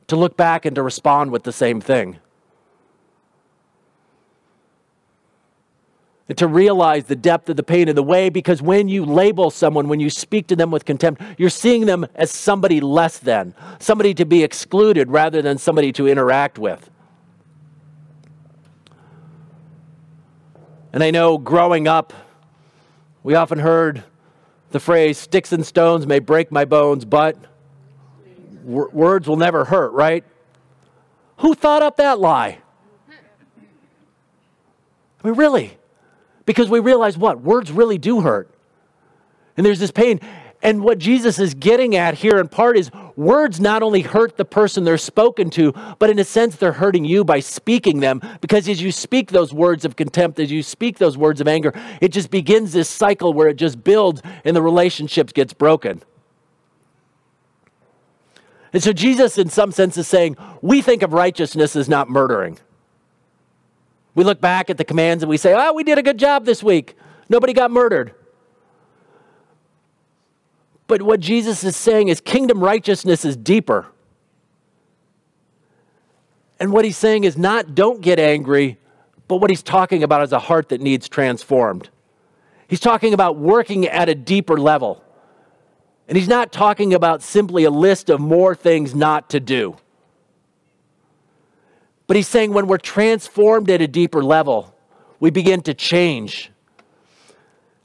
To 0.07 0.15
look 0.15 0.37
back 0.37 0.63
and 0.63 0.75
to 0.75 0.83
respond 0.83 1.31
with 1.31 1.43
the 1.43 1.53
same 1.53 1.81
thing. 1.81 2.19
To 6.38 6.47
realize 6.47 7.05
the 7.05 7.15
depth 7.15 7.50
of 7.50 7.55
the 7.55 7.63
pain 7.63 7.88
in 7.88 7.95
the 7.95 8.03
way 8.03 8.29
because 8.29 8.61
when 8.61 8.88
you 8.88 9.05
label 9.05 9.50
someone, 9.50 9.88
when 9.88 10.00
you 10.00 10.09
speak 10.09 10.47
to 10.47 10.55
them 10.55 10.71
with 10.71 10.85
contempt, 10.85 11.21
you're 11.38 11.50
seeing 11.50 11.85
them 11.85 12.05
as 12.15 12.31
somebody 12.31 12.79
less 12.79 13.17
than, 13.17 13.55
somebody 13.79 14.13
to 14.13 14.25
be 14.25 14.43
excluded 14.43 15.09
rather 15.09 15.41
than 15.41 15.57
somebody 15.57 15.91
to 15.93 16.07
interact 16.07 16.59
with. 16.59 16.89
And 20.93 21.03
I 21.03 21.11
know 21.11 21.38
growing 21.38 21.88
up, 21.88 22.13
we 23.23 23.35
often 23.35 23.59
heard 23.59 24.03
the 24.71 24.79
phrase, 24.79 25.17
sticks 25.17 25.51
and 25.51 25.65
stones 25.65 26.07
may 26.07 26.19
break 26.19 26.51
my 26.51 26.65
bones, 26.65 27.05
but 27.05 27.38
w- 28.65 28.89
words 28.91 29.27
will 29.27 29.38
never 29.38 29.65
hurt, 29.65 29.91
right? 29.93 30.23
Who 31.38 31.55
thought 31.55 31.81
up 31.83 31.97
that 31.97 32.19
lie? 32.19 32.59
I 35.23 35.27
mean, 35.27 35.35
really? 35.35 35.77
Because 36.45 36.69
we 36.69 36.79
realize 36.79 37.17
what? 37.17 37.41
Words 37.41 37.71
really 37.71 37.98
do 37.98 38.21
hurt. 38.21 38.50
And 39.57 39.65
there's 39.65 39.79
this 39.79 39.91
pain. 39.91 40.19
And 40.63 40.83
what 40.83 41.00
Jesus 41.00 41.39
is 41.39 41.55
getting 41.55 41.95
at 41.95 42.15
here 42.15 42.37
in 42.37 42.48
part 42.48 42.77
is 42.77 42.92
words 43.15 43.59
not 43.59 43.81
only 43.81 44.01
hurt 44.01 44.37
the 44.37 44.46
person 44.46 44.83
they're 44.83 44.98
spoken 44.98 45.50
to, 45.51 45.74
but 45.98 46.09
in 46.11 46.20
a 46.20 46.24
sense, 46.24 46.55
they're 46.55 46.74
hurting 46.74 47.03
you 47.03 47.24
by 47.24 47.39
speaking 47.39 48.00
them. 48.00 48.22
Because 48.42 48.70
as 48.70 48.81
you 48.81 48.92
speak 48.92 49.31
those 49.31 49.53
words 49.53 49.85
of 49.85 49.96
contempt, 49.96 50.39
as 50.39 50.51
you 50.51 50.61
speak 50.61 51.00
those 51.00 51.18
words 51.18 51.42
of 51.42 51.48
anger, 51.48 51.74
it 52.00 52.09
just 52.09 52.29
begins 52.29 52.74
this 52.74 52.89
cycle 52.89 53.33
where 53.33 53.48
it 53.48 53.55
just 53.55 53.83
builds 53.83 54.22
and 54.46 54.55
the 54.55 54.61
relationship 54.61 55.33
gets 55.33 55.53
broken. 55.53 56.03
And 58.74 58.81
so 58.81 58.94
Jesus, 58.94 59.37
in 59.37 59.50
some 59.50 59.72
sense, 59.72 59.98
is 59.98 60.07
saying, 60.07 60.37
we 60.61 60.81
think 60.81 61.01
of 61.01 61.11
righteousness 61.11 61.75
as 61.75 61.89
not 61.89 62.09
murdering. 62.09 62.57
We 64.15 64.24
look 64.24 64.41
back 64.41 64.69
at 64.69 64.77
the 64.77 64.83
commands 64.83 65.24
and 65.24 65.29
we 65.29 65.37
say, 65.37 65.53
oh, 65.55 65.74
we 65.74 65.83
did 65.83 65.97
a 65.97 66.03
good 66.03 66.17
job 66.17 66.45
this 66.45 66.61
week. 66.61 66.95
Nobody 67.29 67.53
got 67.53 67.71
murdered. 67.71 68.13
But 70.87 71.01
what 71.01 71.21
Jesus 71.21 71.63
is 71.63 71.77
saying 71.77 72.09
is 72.09 72.19
kingdom 72.19 72.61
righteousness 72.61 73.24
is 73.24 73.37
deeper. 73.37 73.87
And 76.59 76.74
what 76.74 76.83
he's 76.83 76.97
saying 76.97 77.24
is 77.24 77.37
not 77.37 77.74
don't 77.74 78.01
get 78.01 78.19
angry, 78.19 78.77
but 79.27 79.37
what 79.37 79.50
he's 79.50 79.63
talking 79.63 80.03
about 80.03 80.24
is 80.24 80.33
a 80.33 80.39
heart 80.39 80.69
that 80.69 80.81
needs 80.81 81.07
transformed. 81.07 81.89
He's 82.67 82.81
talking 82.81 83.13
about 83.13 83.37
working 83.37 83.87
at 83.87 84.09
a 84.09 84.15
deeper 84.15 84.57
level. 84.57 85.03
And 86.07 86.17
he's 86.17 86.27
not 86.27 86.51
talking 86.51 86.93
about 86.93 87.24
simply 87.24 87.63
a 87.63 87.71
list 87.71 88.09
of 88.09 88.19
more 88.19 88.53
things 88.53 88.93
not 88.93 89.29
to 89.29 89.39
do. 89.39 89.77
But 92.11 92.17
he's 92.17 92.27
saying 92.27 92.51
when 92.51 92.67
we're 92.67 92.77
transformed 92.77 93.69
at 93.69 93.79
a 93.79 93.87
deeper 93.87 94.21
level, 94.21 94.75
we 95.21 95.29
begin 95.29 95.61
to 95.61 95.74
change. 95.74 96.51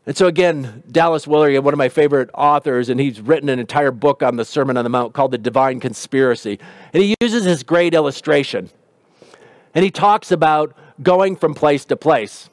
And 0.04 0.16
so, 0.16 0.26
again, 0.26 0.82
Dallas 0.90 1.28
Willard, 1.28 1.56
one 1.62 1.72
of 1.72 1.78
my 1.78 1.88
favorite 1.88 2.30
authors, 2.34 2.88
and 2.88 2.98
he's 2.98 3.20
written 3.20 3.48
an 3.48 3.60
entire 3.60 3.92
book 3.92 4.24
on 4.24 4.34
the 4.34 4.44
Sermon 4.44 4.76
on 4.76 4.82
the 4.82 4.88
Mount 4.88 5.12
called 5.12 5.30
The 5.30 5.38
Divine 5.38 5.78
Conspiracy. 5.78 6.58
And 6.92 7.04
he 7.04 7.14
uses 7.20 7.44
this 7.44 7.62
great 7.62 7.94
illustration. 7.94 8.68
And 9.76 9.84
he 9.84 9.92
talks 9.92 10.32
about 10.32 10.76
going 11.00 11.36
from 11.36 11.54
place 11.54 11.84
to 11.84 11.96
place. 11.96 12.50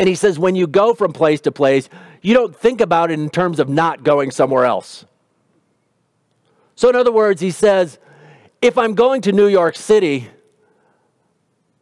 And 0.00 0.08
he 0.08 0.14
says, 0.14 0.38
when 0.38 0.54
you 0.54 0.66
go 0.66 0.94
from 0.94 1.12
place 1.12 1.42
to 1.42 1.52
place, 1.52 1.90
you 2.22 2.32
don't 2.32 2.56
think 2.56 2.80
about 2.80 3.10
it 3.10 3.20
in 3.20 3.28
terms 3.28 3.60
of 3.60 3.68
not 3.68 4.04
going 4.04 4.30
somewhere 4.30 4.64
else. 4.64 5.04
So, 6.76 6.88
in 6.88 6.96
other 6.96 7.12
words, 7.12 7.42
he 7.42 7.50
says, 7.50 7.98
if 8.62 8.78
I'm 8.78 8.94
going 8.94 9.20
to 9.20 9.32
New 9.32 9.48
York 9.48 9.76
City, 9.76 10.30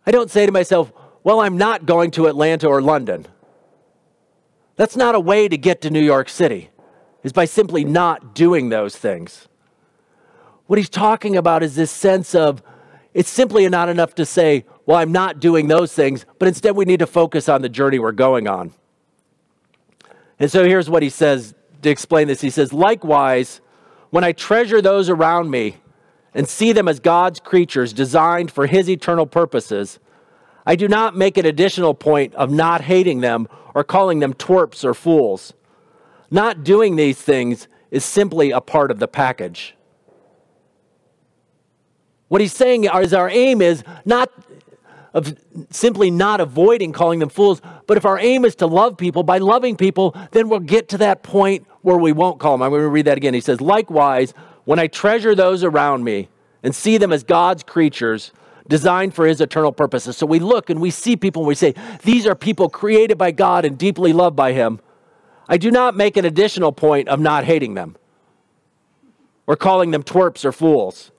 I 0.06 0.10
don't 0.10 0.30
say 0.30 0.46
to 0.46 0.52
myself, 0.52 0.92
well, 1.22 1.40
I'm 1.40 1.56
not 1.56 1.86
going 1.86 2.10
to 2.12 2.26
Atlanta 2.26 2.68
or 2.68 2.82
London. 2.82 3.26
That's 4.76 4.96
not 4.96 5.14
a 5.14 5.20
way 5.20 5.48
to 5.48 5.56
get 5.56 5.80
to 5.82 5.90
New 5.90 6.02
York 6.02 6.28
City, 6.28 6.70
is 7.22 7.32
by 7.32 7.44
simply 7.44 7.84
not 7.84 8.34
doing 8.34 8.68
those 8.68 8.96
things. 8.96 9.48
What 10.66 10.78
he's 10.78 10.88
talking 10.88 11.36
about 11.36 11.62
is 11.62 11.74
this 11.76 11.90
sense 11.90 12.34
of 12.34 12.62
it's 13.12 13.30
simply 13.30 13.68
not 13.68 13.88
enough 13.88 14.14
to 14.16 14.26
say, 14.26 14.64
well, 14.86 14.98
I'm 14.98 15.12
not 15.12 15.38
doing 15.40 15.68
those 15.68 15.92
things, 15.92 16.26
but 16.38 16.48
instead 16.48 16.74
we 16.74 16.84
need 16.84 16.98
to 16.98 17.06
focus 17.06 17.48
on 17.48 17.62
the 17.62 17.68
journey 17.68 17.98
we're 17.98 18.12
going 18.12 18.48
on. 18.48 18.72
And 20.38 20.50
so 20.50 20.64
here's 20.64 20.90
what 20.90 21.02
he 21.02 21.10
says 21.10 21.54
to 21.82 21.90
explain 21.90 22.26
this. 22.26 22.40
He 22.40 22.50
says, 22.50 22.72
likewise, 22.72 23.60
when 24.10 24.24
I 24.24 24.32
treasure 24.32 24.82
those 24.82 25.08
around 25.08 25.50
me, 25.50 25.76
and 26.35 26.49
see 26.49 26.73
them 26.73 26.88
as 26.88 27.01
God's 27.01 27.40
creatures 27.40 27.92
designed 27.92 28.51
for 28.51 28.66
His 28.66 28.90
eternal 28.90 29.27
purposes, 29.27 29.99
I 30.66 30.77
do 30.77 30.88
not 30.88 31.16
make 31.16 31.37
an 31.37 31.47
additional 31.47 31.94
point 31.94 32.35
of 32.35 32.51
not 32.51 32.81
hating 32.83 33.20
them 33.20 33.49
or 33.75 33.85
calling 33.85 34.20
them 34.20 34.35
twerps 34.35 34.85
or 34.85 34.94
fools. 34.94 35.53
Not 36.31 36.64
doing 36.64 36.97
these 36.97 37.20
things 37.20 37.68
is 37.90 38.05
simply 38.05 38.51
a 38.51 38.61
part 38.61 38.90
of 38.90 38.99
the 38.99 39.09
package. 39.09 39.77
What 42.29 42.40
he's 42.40 42.55
saying 42.55 42.85
is 42.85 43.14
our 43.14 43.31
aim 43.31 43.62
is 43.62 43.85
not 44.05 44.31
of 45.12 45.37
simply 45.70 46.11
not 46.11 46.40
avoiding 46.40 46.92
calling 46.92 47.20
them 47.20 47.29
fools, 47.29 47.62
but 47.87 47.97
if 47.97 48.05
our 48.05 48.18
aim 48.18 48.44
is 48.44 48.57
to 48.57 48.66
love 48.66 48.97
people, 48.97 49.23
by 49.23 49.38
loving 49.38 49.77
people, 49.77 50.16
then 50.33 50.49
we'll 50.49 50.59
get 50.59 50.88
to 50.88 50.99
that 50.99 51.23
point 51.23 51.64
where 51.83 51.97
we 51.97 52.11
won't 52.11 52.40
call 52.40 52.55
them. 52.55 52.62
I'm 52.62 52.70
going 52.70 52.83
to 52.83 52.88
read 52.88 53.05
that 53.05 53.16
again. 53.16 53.33
He 53.33 53.40
says, 53.40 53.61
likewise, 53.61 54.35
when 54.64 54.79
I 54.79 54.87
treasure 54.87 55.35
those 55.35 55.62
around 55.62 56.05
me 56.05 56.29
and 56.62 56.74
see 56.74 56.98
them 56.98 57.12
as 57.12 57.22
God's 57.22 57.62
creatures 57.62 58.33
designed 58.66 59.14
for 59.14 59.27
his 59.27 59.40
eternal 59.40 59.72
purposes. 59.72 60.16
So 60.16 60.27
we 60.27 60.38
look 60.38 60.70
and 60.70 60.81
we 60.81 60.90
see 60.90 61.16
people 61.16 61.42
and 61.42 61.48
we 61.48 61.55
say, 61.55 61.74
these 62.03 62.27
are 62.27 62.35
people 62.35 62.68
created 62.68 63.18
by 63.18 63.31
God 63.31 63.64
and 63.64 63.77
deeply 63.77 64.12
loved 64.12 64.37
by 64.37 64.53
him. 64.53 64.81
I 65.48 65.59
do 65.59 65.70
not 65.70 65.94
make 65.94 66.16
an 66.16 66.24
additional 66.24 66.72
point 66.72 67.09
of 67.09 67.20
not 67.20 67.44
hating 67.44 67.74
them 67.74 67.96
or 69.46 69.57
calling 69.57 69.90
them 69.90 70.03
twerps 70.03 70.44
or 70.44 70.53
fools. 70.53 71.11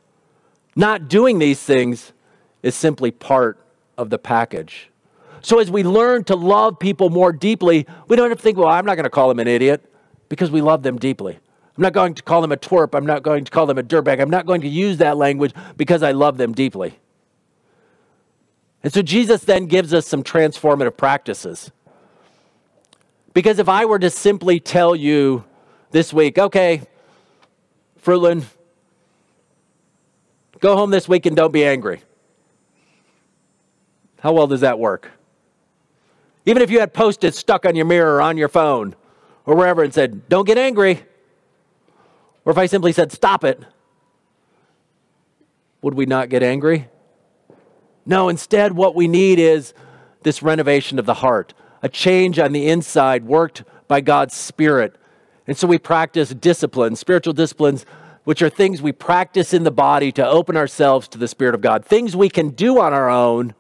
Not 0.76 1.08
doing 1.08 1.38
these 1.38 1.62
things 1.62 2.14
is 2.64 2.76
simply 2.76 3.12
part 3.12 3.60
of 3.98 4.10
the 4.10 4.18
package. 4.18 4.90
So 5.42 5.60
as 5.60 5.70
we 5.70 5.84
learn 5.84 6.24
to 6.24 6.36
love 6.36 6.80
people 6.80 7.12
more 7.12 7.32
deeply, 7.32 7.86
we 8.08 8.16
don't 8.16 8.30
have 8.30 8.40
to 8.40 8.44
think, 8.44 8.58
well, 8.58 8.70
I'm 8.70 8.86
not 8.86 8.96
going 8.96 9.04
to 9.04 9.12
call 9.12 9.30
them 9.30 9.38
an 9.38 9.48
idiot 9.48 9.86
because 10.28 10.50
we 10.50 10.62
love 10.62 10.82
them 10.82 10.98
deeply. 10.98 11.38
I'm 11.78 11.82
not 11.82 11.94
going 11.94 12.14
to 12.14 12.24
call 12.24 12.42
them 12.42 12.52
a 12.52 12.58
twerp. 12.58 12.96
I'm 12.96 13.06
not 13.06 13.22
going 13.22 13.44
to 13.44 13.52
call 13.52 13.66
them 13.66 13.78
a 13.78 13.84
dirtbag. 13.84 14.22
I'm 14.22 14.30
not 14.30 14.46
going 14.46 14.62
to 14.62 14.68
use 14.68 14.98
that 14.98 15.18
language 15.18 15.54
because 15.76 16.04
I 16.04 16.12
love 16.14 16.38
them 16.38 16.54
deeply. 16.54 16.98
And 18.82 18.94
so 18.94 19.02
Jesus 19.02 19.44
then 19.44 19.66
gives 19.66 19.94
us 19.94 20.08
some 20.08 20.24
transformative 20.24 20.96
practices. 20.96 21.72
Because 23.34 23.60
if 23.60 23.68
I 23.68 23.86
were 23.86 24.00
to 24.00 24.10
simply 24.10 24.60
tell 24.62 24.96
you 24.96 25.44
this 25.92 26.14
week, 26.14 26.38
okay, 26.38 26.84
Fruitland, 28.02 28.46
go 30.60 30.78
home 30.78 30.92
this 30.92 31.10
week 31.10 31.26
and 31.26 31.36
don't 31.36 31.52
be 31.52 31.66
angry. 31.66 32.02
How 34.20 34.32
well 34.32 34.48
does 34.48 34.62
that 34.62 34.80
work? 34.80 35.12
Even 36.46 36.62
if 36.62 36.72
you 36.72 36.80
had 36.80 36.94
post 36.94 37.24
it 37.24 37.36
stuck 37.36 37.66
on 37.66 37.76
your 37.76 37.86
mirror 37.86 38.16
or 38.16 38.22
on 38.22 38.38
your 38.38 38.48
phone 38.48 38.96
or 39.46 39.56
wherever 39.56 39.84
and 39.84 39.94
said, 39.94 40.30
don't 40.30 40.46
get 40.46 40.58
angry, 40.58 41.04
or 42.46 42.52
if 42.52 42.58
I 42.58 42.68
simply 42.68 42.94
said, 42.94 43.12
stop 43.12 43.44
it, 43.44 43.62
would 45.82 45.96
we 45.96 46.06
not 46.06 46.30
get 46.30 46.44
angry? 46.44 46.88
No, 48.06 48.30
instead, 48.30 48.74
what 48.74 48.96
we 48.96 49.08
need 49.08 49.40
is 49.40 49.74
this 50.24 50.42
renovation 50.42 51.00
of 51.00 51.06
the 51.06 51.16
heart, 51.16 51.54
a 51.82 51.90
change 51.90 52.40
on 52.40 52.52
the 52.52 52.68
inside 52.68 53.26
worked 53.26 53.64
by 53.88 54.02
God's 54.02 54.34
Spirit. 54.34 54.96
And 55.48 55.58
so 55.58 55.68
we 55.68 55.78
practice 55.78 56.30
disciplines, 56.30 57.00
spiritual 57.00 57.34
disciplines, 57.34 57.86
which 58.24 58.42
are 58.42 58.50
things 58.50 58.82
we 58.82 58.92
practice 58.92 59.54
in 59.54 59.64
the 59.64 59.72
body 59.72 60.12
to 60.14 60.28
open 60.28 60.58
ourselves 60.58 61.08
to 61.10 61.18
the 61.18 61.28
Spirit 61.28 61.54
of 61.54 61.62
God, 61.62 61.86
things 61.86 62.16
we 62.16 62.30
can 62.30 62.50
do 62.50 62.80
on 62.80 62.94
our 62.94 63.10
own 63.10 63.54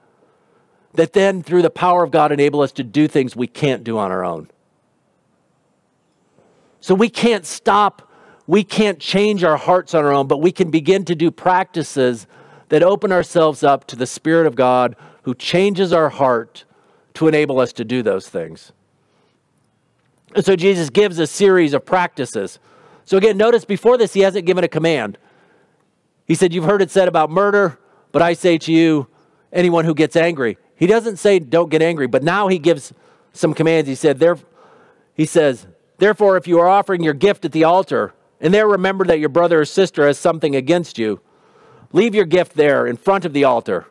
that 0.94 1.14
then, 1.14 1.44
through 1.44 1.62
the 1.62 1.70
power 1.70 2.04
of 2.04 2.12
God, 2.12 2.32
enable 2.32 2.62
us 2.62 2.72
to 2.74 2.84
do 2.84 3.08
things 3.08 3.36
we 3.36 3.48
can't 3.48 3.84
do 3.84 3.98
on 3.98 4.12
our 4.12 4.24
own. 4.24 4.50
So 6.80 6.96
we 6.96 7.10
can't 7.10 7.46
stop, 7.46 8.10
we 8.48 8.64
can't 8.64 9.00
change 9.00 9.44
our 9.44 9.58
hearts 9.58 9.94
on 9.94 10.06
our 10.06 10.14
own, 10.14 10.28
but 10.28 10.38
we 10.38 10.52
can 10.52 10.70
begin 10.70 11.06
to 11.06 11.16
do 11.16 11.32
practices 11.32 12.28
that 12.70 12.84
open 12.84 13.12
ourselves 13.12 13.64
up 13.64 13.86
to 13.88 13.96
the 13.96 14.06
Spirit 14.06 14.48
of 14.48 14.56
God 14.56 14.96
who 15.24 15.34
changes 15.34 15.92
our 15.92 16.10
heart 16.10 16.66
to 17.16 17.28
enable 17.28 17.60
us 17.60 17.74
to 17.74 17.84
do 17.84 18.04
those 18.04 18.30
things. 18.30 18.72
And 20.36 20.46
so 20.46 20.56
Jesus 20.56 20.90
gives 20.90 21.18
a 21.18 21.28
series 21.28 21.74
of 21.74 21.86
practices. 21.86 22.60
So 23.06 23.18
again, 23.18 23.38
notice 23.38 23.66
before 23.66 23.98
this, 23.98 24.14
he 24.14 24.22
hasn't 24.22 24.46
given 24.46 24.64
a 24.64 24.68
command. 24.68 25.18
He 26.28 26.36
said, 26.36 26.54
You've 26.54 26.66
heard 26.66 26.82
it 26.82 26.92
said 26.92 27.08
about 27.08 27.30
murder, 27.30 27.80
but 28.12 28.22
I 28.22 28.34
say 28.34 28.58
to 28.60 28.72
you, 28.72 29.08
anyone 29.56 29.86
who 29.86 29.96
gets 29.96 30.16
angry. 30.16 30.58
He 30.76 30.86
doesn't 30.86 31.18
say 31.18 31.40
don't 31.40 31.70
get 31.70 31.82
angry, 31.82 32.08
but 32.08 32.22
now 32.22 32.48
he 32.48 32.60
gives 32.60 32.94
some 33.34 33.54
commands. 33.54 33.88
He 33.88 33.96
said, 33.96 34.20
there, 34.20 34.38
he 35.14 35.26
says, 35.26 35.66
Therefore, 35.98 36.36
if 36.36 36.48
you 36.48 36.60
are 36.60 36.68
offering 36.68 37.02
your 37.02 37.14
gift 37.14 37.46
at 37.46 37.54
the 37.54 37.64
altar, 37.64 38.14
and 38.40 38.54
there 38.54 38.68
remember 38.68 39.06
that 39.06 39.20
your 39.20 39.30
brother 39.30 39.62
or 39.62 39.66
sister 39.66 40.06
has 40.06 40.18
something 40.18 40.56
against 40.56 40.98
you, 40.98 41.22
leave 41.94 42.14
your 42.14 42.26
gift 42.26 42.56
there 42.56 42.86
in 42.86 42.98
front 42.98 43.26
of 43.26 43.34
the 43.34 43.44
altar. 43.44 43.88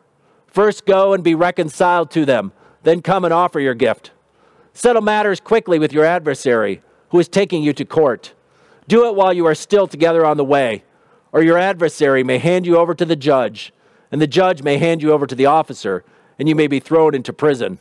First 0.47 0.85
go 0.85 1.13
and 1.13 1.23
be 1.23 1.35
reconciled 1.35 2.11
to 2.11 2.25
them, 2.25 2.51
then 2.83 3.01
come 3.01 3.25
and 3.25 3.33
offer 3.33 3.59
your 3.59 3.73
gift. 3.73 4.11
Settle 4.73 5.01
matters 5.01 5.39
quickly 5.39 5.79
with 5.79 5.93
your 5.93 6.05
adversary 6.05 6.81
who 7.09 7.19
is 7.19 7.27
taking 7.27 7.63
you 7.63 7.73
to 7.73 7.85
court. 7.85 8.33
Do 8.87 9.07
it 9.07 9.15
while 9.15 9.33
you 9.33 9.45
are 9.45 9.55
still 9.55 9.87
together 9.87 10.25
on 10.25 10.37
the 10.37 10.43
way, 10.43 10.83
or 11.31 11.41
your 11.41 11.57
adversary 11.57 12.23
may 12.23 12.37
hand 12.37 12.65
you 12.65 12.77
over 12.77 12.93
to 12.93 13.05
the 13.05 13.15
judge, 13.15 13.73
and 14.11 14.21
the 14.21 14.27
judge 14.27 14.61
may 14.61 14.77
hand 14.77 15.01
you 15.01 15.11
over 15.11 15.25
to 15.25 15.35
the 15.35 15.45
officer 15.45 16.03
and 16.37 16.49
you 16.49 16.55
may 16.55 16.67
be 16.67 16.79
thrown 16.79 17.15
into 17.15 17.33
prison. 17.33 17.79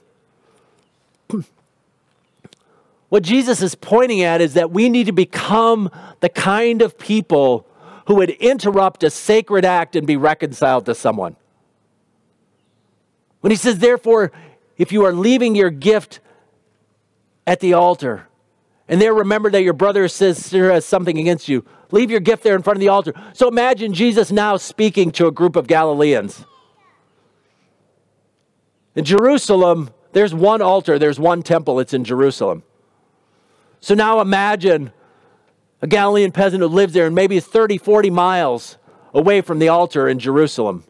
What 3.09 3.23
Jesus 3.23 3.63
is 3.63 3.75
pointing 3.75 4.23
at 4.23 4.41
is 4.41 4.55
that 4.55 4.71
we 4.71 4.89
need 4.89 5.07
to 5.07 5.13
become 5.13 5.91
the 6.21 6.29
kind 6.29 6.83
of 6.83 6.99
people 6.99 7.67
who 8.07 8.17
would 8.17 8.31
interrupt 8.31 9.03
a 9.05 9.11
sacred 9.11 9.65
act 9.65 9.97
and 9.97 10.07
be 10.07 10.17
reconciled 10.17 10.87
to 10.87 10.95
someone. 10.95 11.37
When 13.41 13.51
he 13.51 13.57
says, 13.57 13.79
therefore, 13.79 14.33
if 14.77 14.91
you 14.91 15.05
are 15.05 15.13
leaving 15.13 15.55
your 15.55 15.71
gift 15.71 16.21
at 17.47 17.61
the 17.61 17.75
altar, 17.75 18.29
and 18.89 19.01
there 19.01 19.15
remember 19.15 19.51
that 19.51 19.63
your 19.63 19.73
brother 19.73 20.05
or 20.05 20.09
sister 20.09 20.73
has 20.73 20.85
something 20.85 21.19
against 21.19 21.49
you, 21.49 21.65
leave 21.91 22.11
your 22.11 22.21
gift 22.21 22.43
there 22.43 22.57
in 22.57 22.63
front 22.63 22.77
of 22.77 22.81
the 22.81 22.89
altar. 22.89 23.15
So 23.33 23.49
imagine 23.49 23.95
Jesus 23.95 24.33
now 24.33 24.57
speaking 24.57 25.11
to 25.13 25.27
a 25.27 25.31
group 25.31 25.57
of 25.57 25.67
Galileans. 25.67 26.45
In 28.95 29.05
Jerusalem, 29.05 29.91
there's 30.13 30.35
one 30.35 30.63
altar, 30.63 30.99
there's 30.99 31.19
one 31.19 31.43
temple, 31.43 31.81
it's 31.81 31.95
in 31.95 32.05
Jerusalem. 32.05 32.63
So 33.85 33.95
now 33.95 34.23
imagine 34.23 34.95
a 35.83 35.87
Galilean 35.87 36.33
peasant 36.33 36.63
who 36.63 36.69
lives 36.69 36.95
there 36.95 37.05
and 37.05 37.15
maybe 37.15 37.37
is 37.37 37.45
30, 37.45 37.77
40 37.77 38.09
miles 38.09 38.79
away 39.13 39.43
from 39.43 39.59
the 39.59 39.69
altar 39.69 40.09
in 40.09 40.19
Jerusalem. 40.19 40.85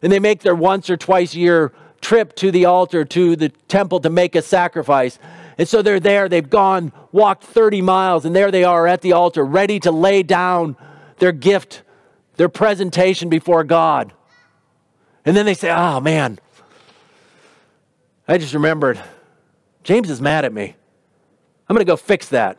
And 0.00 0.10
they 0.10 0.18
make 0.18 0.40
their 0.40 0.54
once 0.54 0.88
or 0.88 0.96
twice 0.96 1.34
a 1.34 1.38
year 1.38 1.72
trip 2.00 2.34
to 2.36 2.50
the 2.50 2.64
altar, 2.64 3.04
to 3.04 3.36
the 3.36 3.50
temple 3.68 4.00
to 4.00 4.08
make 4.08 4.34
a 4.34 4.40
sacrifice. 4.40 5.18
And 5.58 5.68
so 5.68 5.82
they're 5.82 6.00
there, 6.00 6.30
they've 6.30 6.48
gone, 6.48 6.94
walked 7.12 7.44
30 7.44 7.82
miles, 7.82 8.24
and 8.24 8.34
there 8.34 8.50
they 8.50 8.64
are 8.64 8.86
at 8.86 9.02
the 9.02 9.12
altar, 9.12 9.44
ready 9.44 9.78
to 9.80 9.90
lay 9.90 10.22
down 10.22 10.78
their 11.18 11.32
gift, 11.32 11.82
their 12.36 12.48
presentation 12.48 13.28
before 13.28 13.64
God. 13.64 14.14
And 15.26 15.36
then 15.36 15.44
they 15.44 15.52
say, 15.52 15.70
Oh 15.70 16.00
man, 16.00 16.38
I 18.26 18.38
just 18.38 18.54
remembered 18.54 18.98
James 19.82 20.08
is 20.08 20.22
mad 20.22 20.46
at 20.46 20.54
me. 20.54 20.76
I'm 21.68 21.74
going 21.74 21.84
to 21.84 21.90
go 21.90 21.96
fix 21.96 22.28
that. 22.28 22.58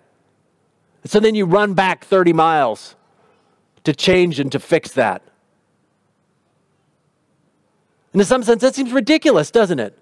So 1.06 1.20
then 1.20 1.36
you 1.36 1.46
run 1.46 1.74
back 1.74 2.04
30 2.06 2.34
miles 2.34 2.96
to 3.84 3.94
change 3.94 4.40
and 4.40 4.52
to 4.52 4.60
fix 4.60 4.92
that. 4.94 5.22
And 8.12 8.22
in 8.22 8.26
some 8.26 8.44
sense, 8.44 8.62
that 8.62 8.74
seems 8.74 8.92
ridiculous, 8.92 9.52
doesn't 9.52 9.80
it? 9.80 9.98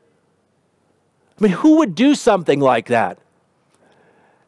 I 1.37 1.43
mean, 1.43 1.53
who 1.53 1.77
would 1.77 1.95
do 1.95 2.15
something 2.15 2.59
like 2.59 2.87
that? 2.87 3.17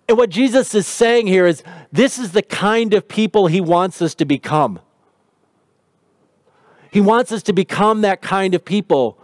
And 0.08 0.18
what 0.18 0.30
Jesus 0.30 0.76
is 0.76 0.86
saying 0.86 1.28
here 1.28 1.48
is 1.48 1.64
this 1.92 2.20
is 2.20 2.32
the 2.32 2.44
kind 2.44 2.94
of 2.94 3.08
people 3.08 3.48
he 3.48 3.60
wants 3.60 4.02
us 4.02 4.14
to 4.16 4.26
become. 4.26 4.80
He 6.92 7.02
wants 7.02 7.32
us 7.32 7.44
to 7.44 7.54
become 7.54 8.02
that 8.02 8.22
kind 8.22 8.54
of 8.54 8.64
people 8.64 9.18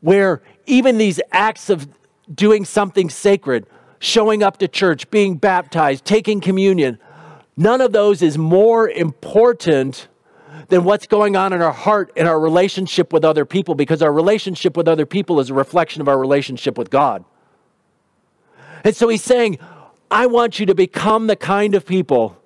where 0.00 0.42
even 0.66 0.98
these 0.98 1.20
acts 1.30 1.70
of 1.70 1.86
doing 2.34 2.64
something 2.64 3.10
sacred, 3.10 3.66
showing 3.98 4.42
up 4.42 4.58
to 4.58 4.68
church, 4.68 5.10
being 5.10 5.36
baptized, 5.36 6.04
taking 6.04 6.40
communion, 6.40 6.98
none 7.56 7.80
of 7.80 7.92
those 7.92 8.22
is 8.22 8.36
more 8.38 8.88
important 8.88 10.08
than 10.68 10.84
what's 10.84 11.06
going 11.06 11.36
on 11.36 11.52
in 11.52 11.60
our 11.60 11.72
heart 11.72 12.12
and 12.16 12.26
our 12.26 12.40
relationship 12.40 13.12
with 13.12 13.24
other 13.24 13.44
people 13.44 13.74
because 13.74 14.02
our 14.02 14.12
relationship 14.12 14.76
with 14.76 14.88
other 14.88 15.06
people 15.06 15.40
is 15.40 15.50
a 15.50 15.54
reflection 15.54 16.00
of 16.00 16.08
our 16.08 16.18
relationship 16.18 16.78
with 16.78 16.90
God. 16.90 17.24
And 18.82 18.94
so 18.94 19.08
he's 19.08 19.22
saying, 19.22 19.58
I 20.10 20.26
want 20.26 20.60
you 20.60 20.66
to 20.66 20.74
become 20.74 21.26
the 21.26 21.36
kind 21.36 21.74
of 21.74 21.86
people 21.86 22.40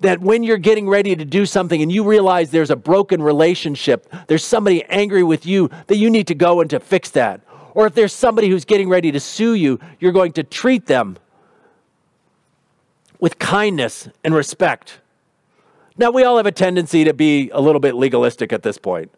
that 0.00 0.20
when 0.20 0.42
you're 0.42 0.58
getting 0.58 0.88
ready 0.88 1.14
to 1.14 1.24
do 1.24 1.46
something 1.46 1.80
and 1.80 1.90
you 1.90 2.04
realize 2.04 2.50
there's 2.50 2.70
a 2.70 2.76
broken 2.76 3.22
relationship, 3.22 4.12
there's 4.26 4.44
somebody 4.44 4.84
angry 4.84 5.22
with 5.22 5.46
you, 5.46 5.70
that 5.86 5.96
you 5.96 6.10
need 6.10 6.26
to 6.26 6.34
go 6.34 6.60
and 6.60 6.68
to 6.70 6.80
fix 6.80 7.10
that. 7.10 7.40
Or 7.74 7.86
if 7.86 7.94
there's 7.94 8.12
somebody 8.12 8.48
who's 8.48 8.64
getting 8.64 8.88
ready 8.88 9.12
to 9.12 9.20
sue 9.20 9.54
you, 9.54 9.80
you're 9.98 10.12
going 10.12 10.32
to 10.32 10.42
treat 10.42 10.86
them 10.86 11.16
with 13.18 13.38
kindness 13.38 14.08
and 14.24 14.34
respect. 14.34 15.00
Now, 15.96 16.10
we 16.10 16.24
all 16.24 16.36
have 16.36 16.46
a 16.46 16.52
tendency 16.52 17.04
to 17.04 17.14
be 17.14 17.50
a 17.50 17.60
little 17.60 17.80
bit 17.80 17.94
legalistic 17.94 18.52
at 18.52 18.62
this 18.62 18.78
point 18.78 19.10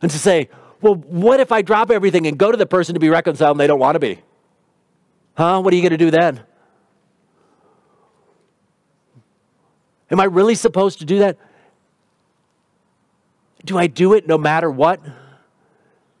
and 0.00 0.10
to 0.10 0.18
say, 0.18 0.48
well, 0.80 0.94
what 0.94 1.40
if 1.40 1.50
I 1.50 1.62
drop 1.62 1.90
everything 1.90 2.26
and 2.26 2.38
go 2.38 2.50
to 2.50 2.56
the 2.56 2.66
person 2.66 2.94
to 2.94 3.00
be 3.00 3.08
reconciled 3.08 3.56
and 3.56 3.60
they 3.60 3.66
don't 3.66 3.80
want 3.80 3.96
to 3.96 4.00
be? 4.00 4.20
Huh? 5.36 5.60
What 5.60 5.72
are 5.72 5.76
you 5.76 5.82
going 5.82 5.90
to 5.90 5.96
do 5.96 6.10
then? 6.10 6.40
Am 10.10 10.20
I 10.20 10.24
really 10.24 10.54
supposed 10.54 11.00
to 11.00 11.04
do 11.04 11.18
that? 11.18 11.36
Do 13.64 13.76
I 13.76 13.88
do 13.88 14.14
it 14.14 14.26
no 14.26 14.38
matter 14.38 14.70
what? 14.70 15.00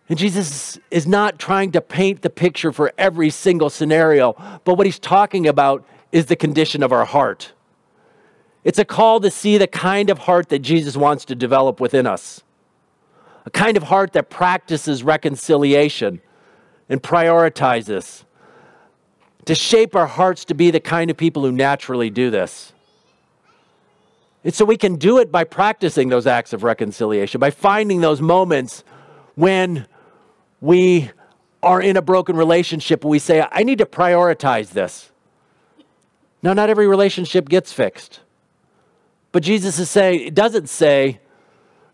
And 0.08 0.18
Jesus 0.18 0.78
is 0.90 1.06
not 1.06 1.38
trying 1.38 1.72
to 1.72 1.80
paint 1.80 2.22
the 2.22 2.30
picture 2.30 2.72
for 2.72 2.92
every 2.96 3.28
single 3.30 3.68
scenario, 3.68 4.32
but 4.64 4.74
what 4.74 4.86
he's 4.86 4.98
talking 4.98 5.46
about 5.46 5.84
is 6.12 6.26
the 6.26 6.36
condition 6.36 6.82
of 6.82 6.92
our 6.92 7.04
heart. 7.04 7.52
It's 8.64 8.78
a 8.78 8.84
call 8.84 9.20
to 9.20 9.30
see 9.30 9.58
the 9.58 9.66
kind 9.66 10.08
of 10.10 10.20
heart 10.20 10.48
that 10.48 10.60
Jesus 10.60 10.96
wants 10.96 11.24
to 11.26 11.34
develop 11.34 11.78
within 11.78 12.06
us. 12.06 12.42
A 13.44 13.50
kind 13.50 13.76
of 13.76 13.84
heart 13.84 14.12
that 14.14 14.30
practices 14.30 15.02
reconciliation 15.02 16.20
and 16.88 17.02
prioritizes. 17.02 18.24
To 19.44 19.54
shape 19.54 19.94
our 19.94 20.06
hearts 20.06 20.44
to 20.46 20.54
be 20.54 20.70
the 20.70 20.80
kind 20.80 21.10
of 21.10 21.16
people 21.16 21.42
who 21.42 21.52
naturally 21.52 22.10
do 22.10 22.30
this. 22.30 22.72
And 24.44 24.54
so 24.54 24.64
we 24.64 24.76
can 24.76 24.96
do 24.96 25.18
it 25.18 25.30
by 25.30 25.44
practicing 25.44 26.08
those 26.08 26.26
acts 26.26 26.52
of 26.52 26.62
reconciliation, 26.62 27.40
by 27.40 27.50
finding 27.50 28.00
those 28.00 28.20
moments 28.20 28.84
when 29.34 29.86
we 30.60 31.10
are 31.62 31.80
in 31.80 31.96
a 31.96 32.02
broken 32.02 32.36
relationship 32.36 33.02
and 33.02 33.10
we 33.10 33.18
say, 33.18 33.46
I 33.50 33.62
need 33.62 33.78
to 33.78 33.86
prioritize 33.86 34.70
this. 34.70 35.10
Now, 36.42 36.52
not 36.52 36.70
every 36.70 36.86
relationship 36.86 37.48
gets 37.48 37.72
fixed. 37.72 38.20
But 39.32 39.42
Jesus 39.42 39.78
is 39.78 39.90
saying, 39.90 40.20
it 40.20 40.34
doesn't 40.34 40.68
say, 40.68 41.20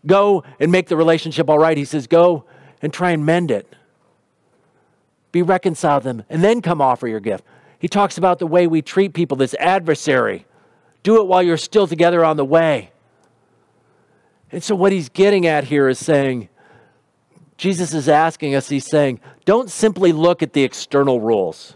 go 0.05 0.43
and 0.59 0.71
make 0.71 0.87
the 0.87 0.95
relationship 0.95 1.49
all 1.49 1.59
right. 1.59 1.77
He 1.77 1.85
says, 1.85 2.07
go 2.07 2.45
and 2.81 2.93
try 2.93 3.11
and 3.11 3.25
mend 3.25 3.51
it. 3.51 3.75
Be 5.31 5.41
reconciled 5.41 6.03
them 6.03 6.23
and 6.29 6.43
then 6.43 6.61
come 6.61 6.79
offer 6.79 7.07
your 7.07 7.19
gift. 7.19 7.43
He 7.79 7.87
talks 7.87 8.17
about 8.17 8.39
the 8.39 8.47
way 8.47 8.67
we 8.67 8.81
treat 8.81 9.13
people, 9.13 9.35
this 9.35 9.55
adversary. 9.59 10.45
Do 11.03 11.21
it 11.21 11.27
while 11.27 11.43
you're 11.43 11.57
still 11.57 11.87
together 11.87 12.23
on 12.23 12.37
the 12.37 12.45
way. 12.45 12.91
And 14.51 14.63
so, 14.63 14.75
what 14.75 14.91
he's 14.91 15.09
getting 15.09 15.45
at 15.45 15.65
here 15.65 15.89
is 15.89 15.99
saying, 15.99 16.49
Jesus 17.57 17.93
is 17.93 18.09
asking 18.09 18.55
us, 18.55 18.67
he's 18.67 18.85
saying, 18.85 19.19
don't 19.45 19.69
simply 19.69 20.11
look 20.11 20.43
at 20.43 20.53
the 20.53 20.63
external 20.63 21.21
rules, 21.21 21.75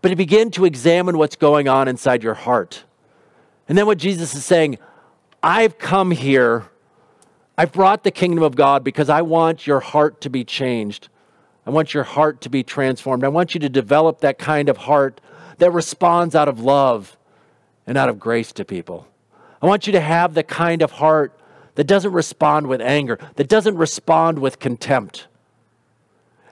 but 0.00 0.16
begin 0.16 0.50
to 0.52 0.64
examine 0.64 1.18
what's 1.18 1.36
going 1.36 1.68
on 1.68 1.88
inside 1.88 2.22
your 2.22 2.34
heart. 2.34 2.84
And 3.68 3.76
then 3.76 3.86
what 3.86 3.98
Jesus 3.98 4.34
is 4.34 4.44
saying, 4.44 4.78
I've 5.42 5.78
come 5.78 6.10
here, 6.10 6.66
I've 7.58 7.72
brought 7.72 8.04
the 8.04 8.10
kingdom 8.10 8.44
of 8.44 8.54
God 8.54 8.84
because 8.84 9.08
I 9.08 9.22
want 9.22 9.66
your 9.66 9.80
heart 9.80 10.20
to 10.22 10.30
be 10.30 10.44
changed. 10.44 11.08
I 11.66 11.70
want 11.70 11.94
your 11.94 12.04
heart 12.04 12.40
to 12.42 12.48
be 12.48 12.62
transformed. 12.62 13.24
I 13.24 13.28
want 13.28 13.54
you 13.54 13.60
to 13.60 13.68
develop 13.68 14.20
that 14.20 14.38
kind 14.38 14.68
of 14.68 14.76
heart 14.78 15.20
that 15.58 15.70
responds 15.72 16.34
out 16.34 16.48
of 16.48 16.60
love 16.60 17.16
and 17.86 17.96
out 17.96 18.08
of 18.08 18.18
grace 18.18 18.52
to 18.52 18.64
people. 18.64 19.06
I 19.60 19.66
want 19.66 19.86
you 19.86 19.92
to 19.92 20.00
have 20.00 20.34
the 20.34 20.42
kind 20.42 20.82
of 20.82 20.92
heart 20.92 21.38
that 21.74 21.84
doesn't 21.84 22.12
respond 22.12 22.66
with 22.66 22.80
anger, 22.80 23.18
that 23.36 23.48
doesn't 23.48 23.76
respond 23.76 24.38
with 24.38 24.58
contempt. 24.58 25.26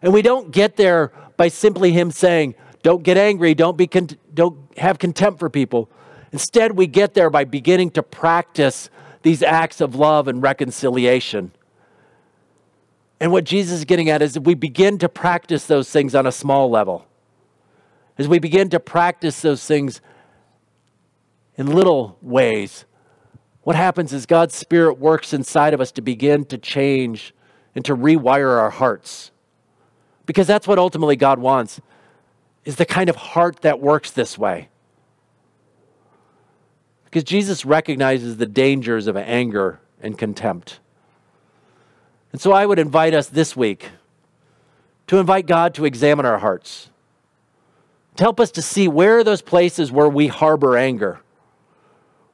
And 0.02 0.12
we 0.12 0.22
don't 0.22 0.50
get 0.50 0.76
there 0.76 1.12
by 1.36 1.48
simply 1.48 1.92
him 1.92 2.10
saying, 2.10 2.54
don't 2.82 3.02
get 3.02 3.18
angry, 3.18 3.54
don't, 3.54 3.76
be 3.76 3.86
con- 3.86 4.08
don't 4.32 4.58
have 4.78 4.98
contempt 4.98 5.38
for 5.38 5.50
people. 5.50 5.90
Instead, 6.32 6.76
we 6.76 6.86
get 6.86 7.14
there 7.14 7.28
by 7.28 7.44
beginning 7.44 7.90
to 7.90 8.02
practice 8.02 8.88
these 9.22 9.42
acts 9.42 9.80
of 9.80 9.94
love 9.94 10.28
and 10.28 10.42
reconciliation. 10.42 11.52
And 13.18 13.32
what 13.32 13.44
Jesus 13.44 13.80
is 13.80 13.84
getting 13.84 14.08
at 14.08 14.22
is 14.22 14.32
that 14.34 14.42
we 14.42 14.54
begin 14.54 14.96
to 14.98 15.08
practice 15.08 15.66
those 15.66 15.90
things 15.90 16.14
on 16.14 16.26
a 16.26 16.32
small 16.32 16.70
level. 16.70 17.04
As 18.16 18.28
we 18.28 18.38
begin 18.38 18.70
to 18.70 18.80
practice 18.80 19.42
those 19.42 19.64
things 19.66 20.00
in 21.56 21.66
little 21.66 22.16
ways, 22.22 22.86
what 23.62 23.76
happens 23.76 24.12
is 24.12 24.26
God's 24.26 24.54
Spirit 24.54 24.98
works 24.98 25.32
inside 25.32 25.74
of 25.74 25.80
us 25.80 25.92
to 25.92 26.02
begin 26.02 26.44
to 26.46 26.58
change 26.58 27.34
and 27.74 27.84
to 27.84 27.94
rewire 27.94 28.58
our 28.58 28.70
hearts. 28.70 29.30
Because 30.26 30.46
that's 30.46 30.66
what 30.66 30.78
ultimately 30.78 31.16
God 31.16 31.38
wants 31.38 31.80
is 32.64 32.76
the 32.76 32.86
kind 32.86 33.08
of 33.08 33.16
heart 33.16 33.62
that 33.62 33.80
works 33.80 34.10
this 34.10 34.38
way. 34.38 34.68
Because 37.04 37.24
Jesus 37.24 37.64
recognizes 37.64 38.36
the 38.36 38.46
dangers 38.46 39.06
of 39.06 39.16
anger 39.16 39.80
and 40.00 40.16
contempt. 40.16 40.78
And 42.32 42.40
so 42.40 42.52
I 42.52 42.66
would 42.66 42.78
invite 42.78 43.14
us 43.14 43.26
this 43.26 43.56
week 43.56 43.90
to 45.08 45.18
invite 45.18 45.46
God 45.46 45.74
to 45.74 45.84
examine 45.84 46.24
our 46.24 46.38
hearts, 46.38 46.88
to 48.16 48.22
help 48.22 48.38
us 48.38 48.52
to 48.52 48.62
see 48.62 48.86
where 48.86 49.18
are 49.18 49.24
those 49.24 49.42
places 49.42 49.90
where 49.90 50.08
we 50.08 50.28
harbor 50.28 50.76
anger, 50.76 51.20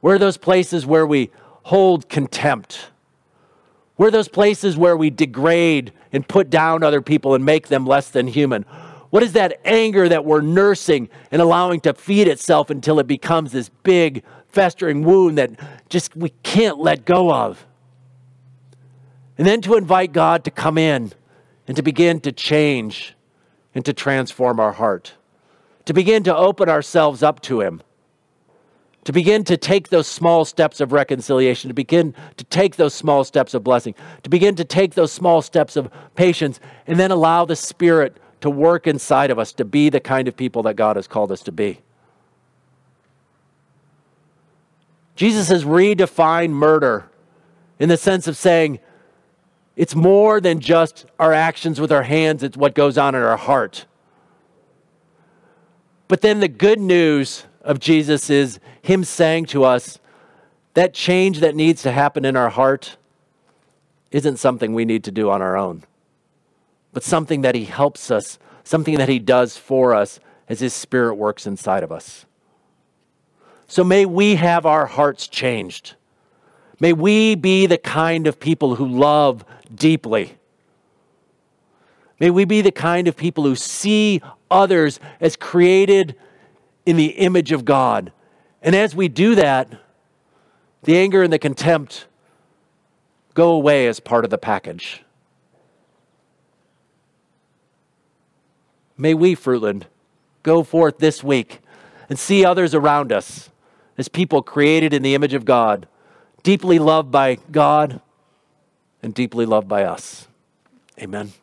where 0.01 0.17
those 0.17 0.37
places 0.37 0.85
where 0.85 1.05
we 1.05 1.31
hold 1.63 2.07
contempt, 2.09 2.91
where 3.95 4.11
those 4.11 4.27
places 4.27 4.77
where 4.77 4.95
we 4.95 5.09
degrade 5.09 5.91
and 6.13 6.27
put 6.27 6.49
down 6.49 6.83
other 6.83 7.01
people 7.01 7.35
and 7.35 7.43
make 7.43 7.67
them 7.67 7.85
less 7.85 8.09
than 8.09 8.27
human. 8.27 8.63
What 9.09 9.23
is 9.23 9.33
that 9.33 9.59
anger 9.65 10.07
that 10.09 10.25
we're 10.25 10.41
nursing 10.41 11.09
and 11.31 11.41
allowing 11.41 11.79
to 11.81 11.93
feed 11.93 12.27
itself 12.27 12.69
until 12.69 12.99
it 12.99 13.07
becomes 13.07 13.51
this 13.51 13.69
big, 13.83 14.23
festering 14.47 15.03
wound 15.03 15.37
that 15.37 15.51
just 15.89 16.15
we 16.15 16.29
can't 16.43 16.77
let 16.77 17.05
go 17.05 17.33
of? 17.33 17.65
And 19.37 19.45
then 19.45 19.61
to 19.61 19.75
invite 19.75 20.13
God 20.13 20.43
to 20.45 20.51
come 20.51 20.77
in 20.77 21.13
and 21.67 21.75
to 21.75 21.83
begin 21.83 22.19
to 22.21 22.31
change 22.31 23.15
and 23.75 23.85
to 23.85 23.93
transform 23.93 24.59
our 24.59 24.73
heart, 24.73 25.13
to 25.85 25.93
begin 25.93 26.23
to 26.23 26.35
open 26.35 26.69
ourselves 26.69 27.21
up 27.21 27.41
to 27.41 27.61
Him, 27.61 27.81
to 29.07 29.13
begin 29.13 29.45
to 29.45 29.55
take 29.55 29.87
those 29.87 30.05
small 30.05 30.43
steps 30.43 30.81
of 30.81 30.91
reconciliation, 30.91 31.69
to 31.69 31.73
begin 31.73 32.13
to 32.35 32.43
take 32.43 32.75
those 32.75 32.93
small 32.93 33.23
steps 33.23 33.53
of 33.53 33.63
blessing, 33.63 33.95
to 34.21 34.29
begin 34.29 34.53
to 34.53 34.65
take 34.65 34.95
those 34.95 35.13
small 35.13 35.41
steps 35.41 35.77
of 35.77 35.89
patience, 36.15 36.59
and 36.87 36.99
then 36.99 37.09
allow 37.09 37.45
the 37.45 37.55
Spirit 37.55 38.17
to 38.41 38.49
work 38.49 38.85
inside 38.85 39.31
of 39.31 39.39
us 39.39 39.53
to 39.53 39.63
be 39.63 39.87
the 39.87 40.01
kind 40.01 40.27
of 40.27 40.35
people 40.35 40.61
that 40.63 40.73
God 40.73 40.97
has 40.97 41.07
called 41.07 41.31
us 41.31 41.41
to 41.43 41.53
be. 41.53 41.79
Jesus 45.15 45.47
has 45.47 45.63
redefined 45.63 46.49
murder 46.49 47.09
in 47.79 47.87
the 47.87 47.95
sense 47.95 48.27
of 48.27 48.35
saying, 48.35 48.77
it's 49.77 49.95
more 49.95 50.41
than 50.41 50.59
just 50.59 51.05
our 51.17 51.31
actions 51.31 51.79
with 51.79 51.93
our 51.93 52.03
hands, 52.03 52.43
it's 52.43 52.57
what 52.57 52.75
goes 52.75 52.97
on 52.97 53.15
in 53.15 53.21
our 53.21 53.37
heart. 53.37 53.85
But 56.09 56.19
then 56.19 56.41
the 56.41 56.49
good 56.49 56.81
news 56.81 57.45
of 57.67 57.79
Jesus 57.79 58.29
is 58.29 58.59
Him 58.81 59.03
saying 59.03 59.45
to 59.47 59.63
us 59.65 59.99
that 60.73 60.93
change 60.93 61.41
that 61.41 61.55
needs 61.55 61.81
to 61.83 61.91
happen 61.91 62.23
in 62.23 62.35
our 62.35 62.49
heart 62.49 62.97
isn't 64.09 64.37
something 64.37 64.73
we 64.73 64.85
need 64.85 65.03
to 65.03 65.11
do 65.11 65.29
on 65.29 65.41
our 65.41 65.57
own, 65.57 65.83
but 66.93 67.03
something 67.03 67.41
that 67.41 67.55
He 67.55 67.65
helps 67.65 68.09
us, 68.09 68.39
something 68.63 68.95
that 68.97 69.09
He 69.09 69.19
does 69.19 69.57
for 69.57 69.93
us 69.93 70.19
as 70.47 70.61
His 70.61 70.73
Spirit 70.73 71.15
works 71.15 71.45
inside 71.45 71.83
of 71.83 71.91
us. 71.91 72.25
So 73.67 73.83
may 73.83 74.05
we 74.05 74.35
have 74.35 74.65
our 74.65 74.85
hearts 74.85 75.27
changed. 75.27 75.95
May 76.79 76.93
we 76.93 77.35
be 77.35 77.65
the 77.65 77.77
kind 77.77 78.25
of 78.25 78.39
people 78.39 78.75
who 78.75 78.87
love 78.87 79.43
deeply. 79.75 80.37
May 82.17 82.29
we 82.29 82.45
be 82.45 82.61
the 82.61 82.71
kind 82.71 83.09
of 83.09 83.17
people 83.17 83.43
who 83.43 83.55
see 83.55 84.21
others 84.49 85.01
as 85.19 85.35
created 85.35 86.15
in 86.87 86.95
the 86.95 87.07
image 87.07 87.51
of 87.51 87.65
God. 87.65 88.13
And 88.61 88.73
as 88.73 88.95
we 88.95 89.09
do 89.09 89.35
that, 89.35 89.69
the 90.83 90.97
anger 90.97 91.21
and 91.21 91.33
the 91.33 91.37
contempt 91.37 92.07
go 93.33 93.51
away 93.51 93.87
as 93.87 93.99
part 93.99 94.23
of 94.23 94.31
the 94.31 94.37
package. 94.37 95.03
May 98.97 99.13
we, 99.13 99.35
Fruitland, 99.35 99.83
go 100.43 100.63
forth 100.63 100.99
this 100.99 101.21
week 101.21 101.59
and 102.07 102.17
see 102.17 102.45
others 102.45 102.73
around 102.73 103.11
us 103.11 103.49
as 103.97 104.07
people 104.07 104.41
created 104.41 104.93
in 104.93 105.03
the 105.03 105.13
image 105.13 105.33
of 105.33 105.43
God 105.43 105.89
deeply 106.41 106.79
loved 106.79 107.11
by 107.11 107.35
God 107.51 107.99
and 109.03 109.13
deeply 109.13 109.45
loved 109.45 109.67
by 109.67 109.83
us. 109.83 110.29
Amen. 110.97 111.33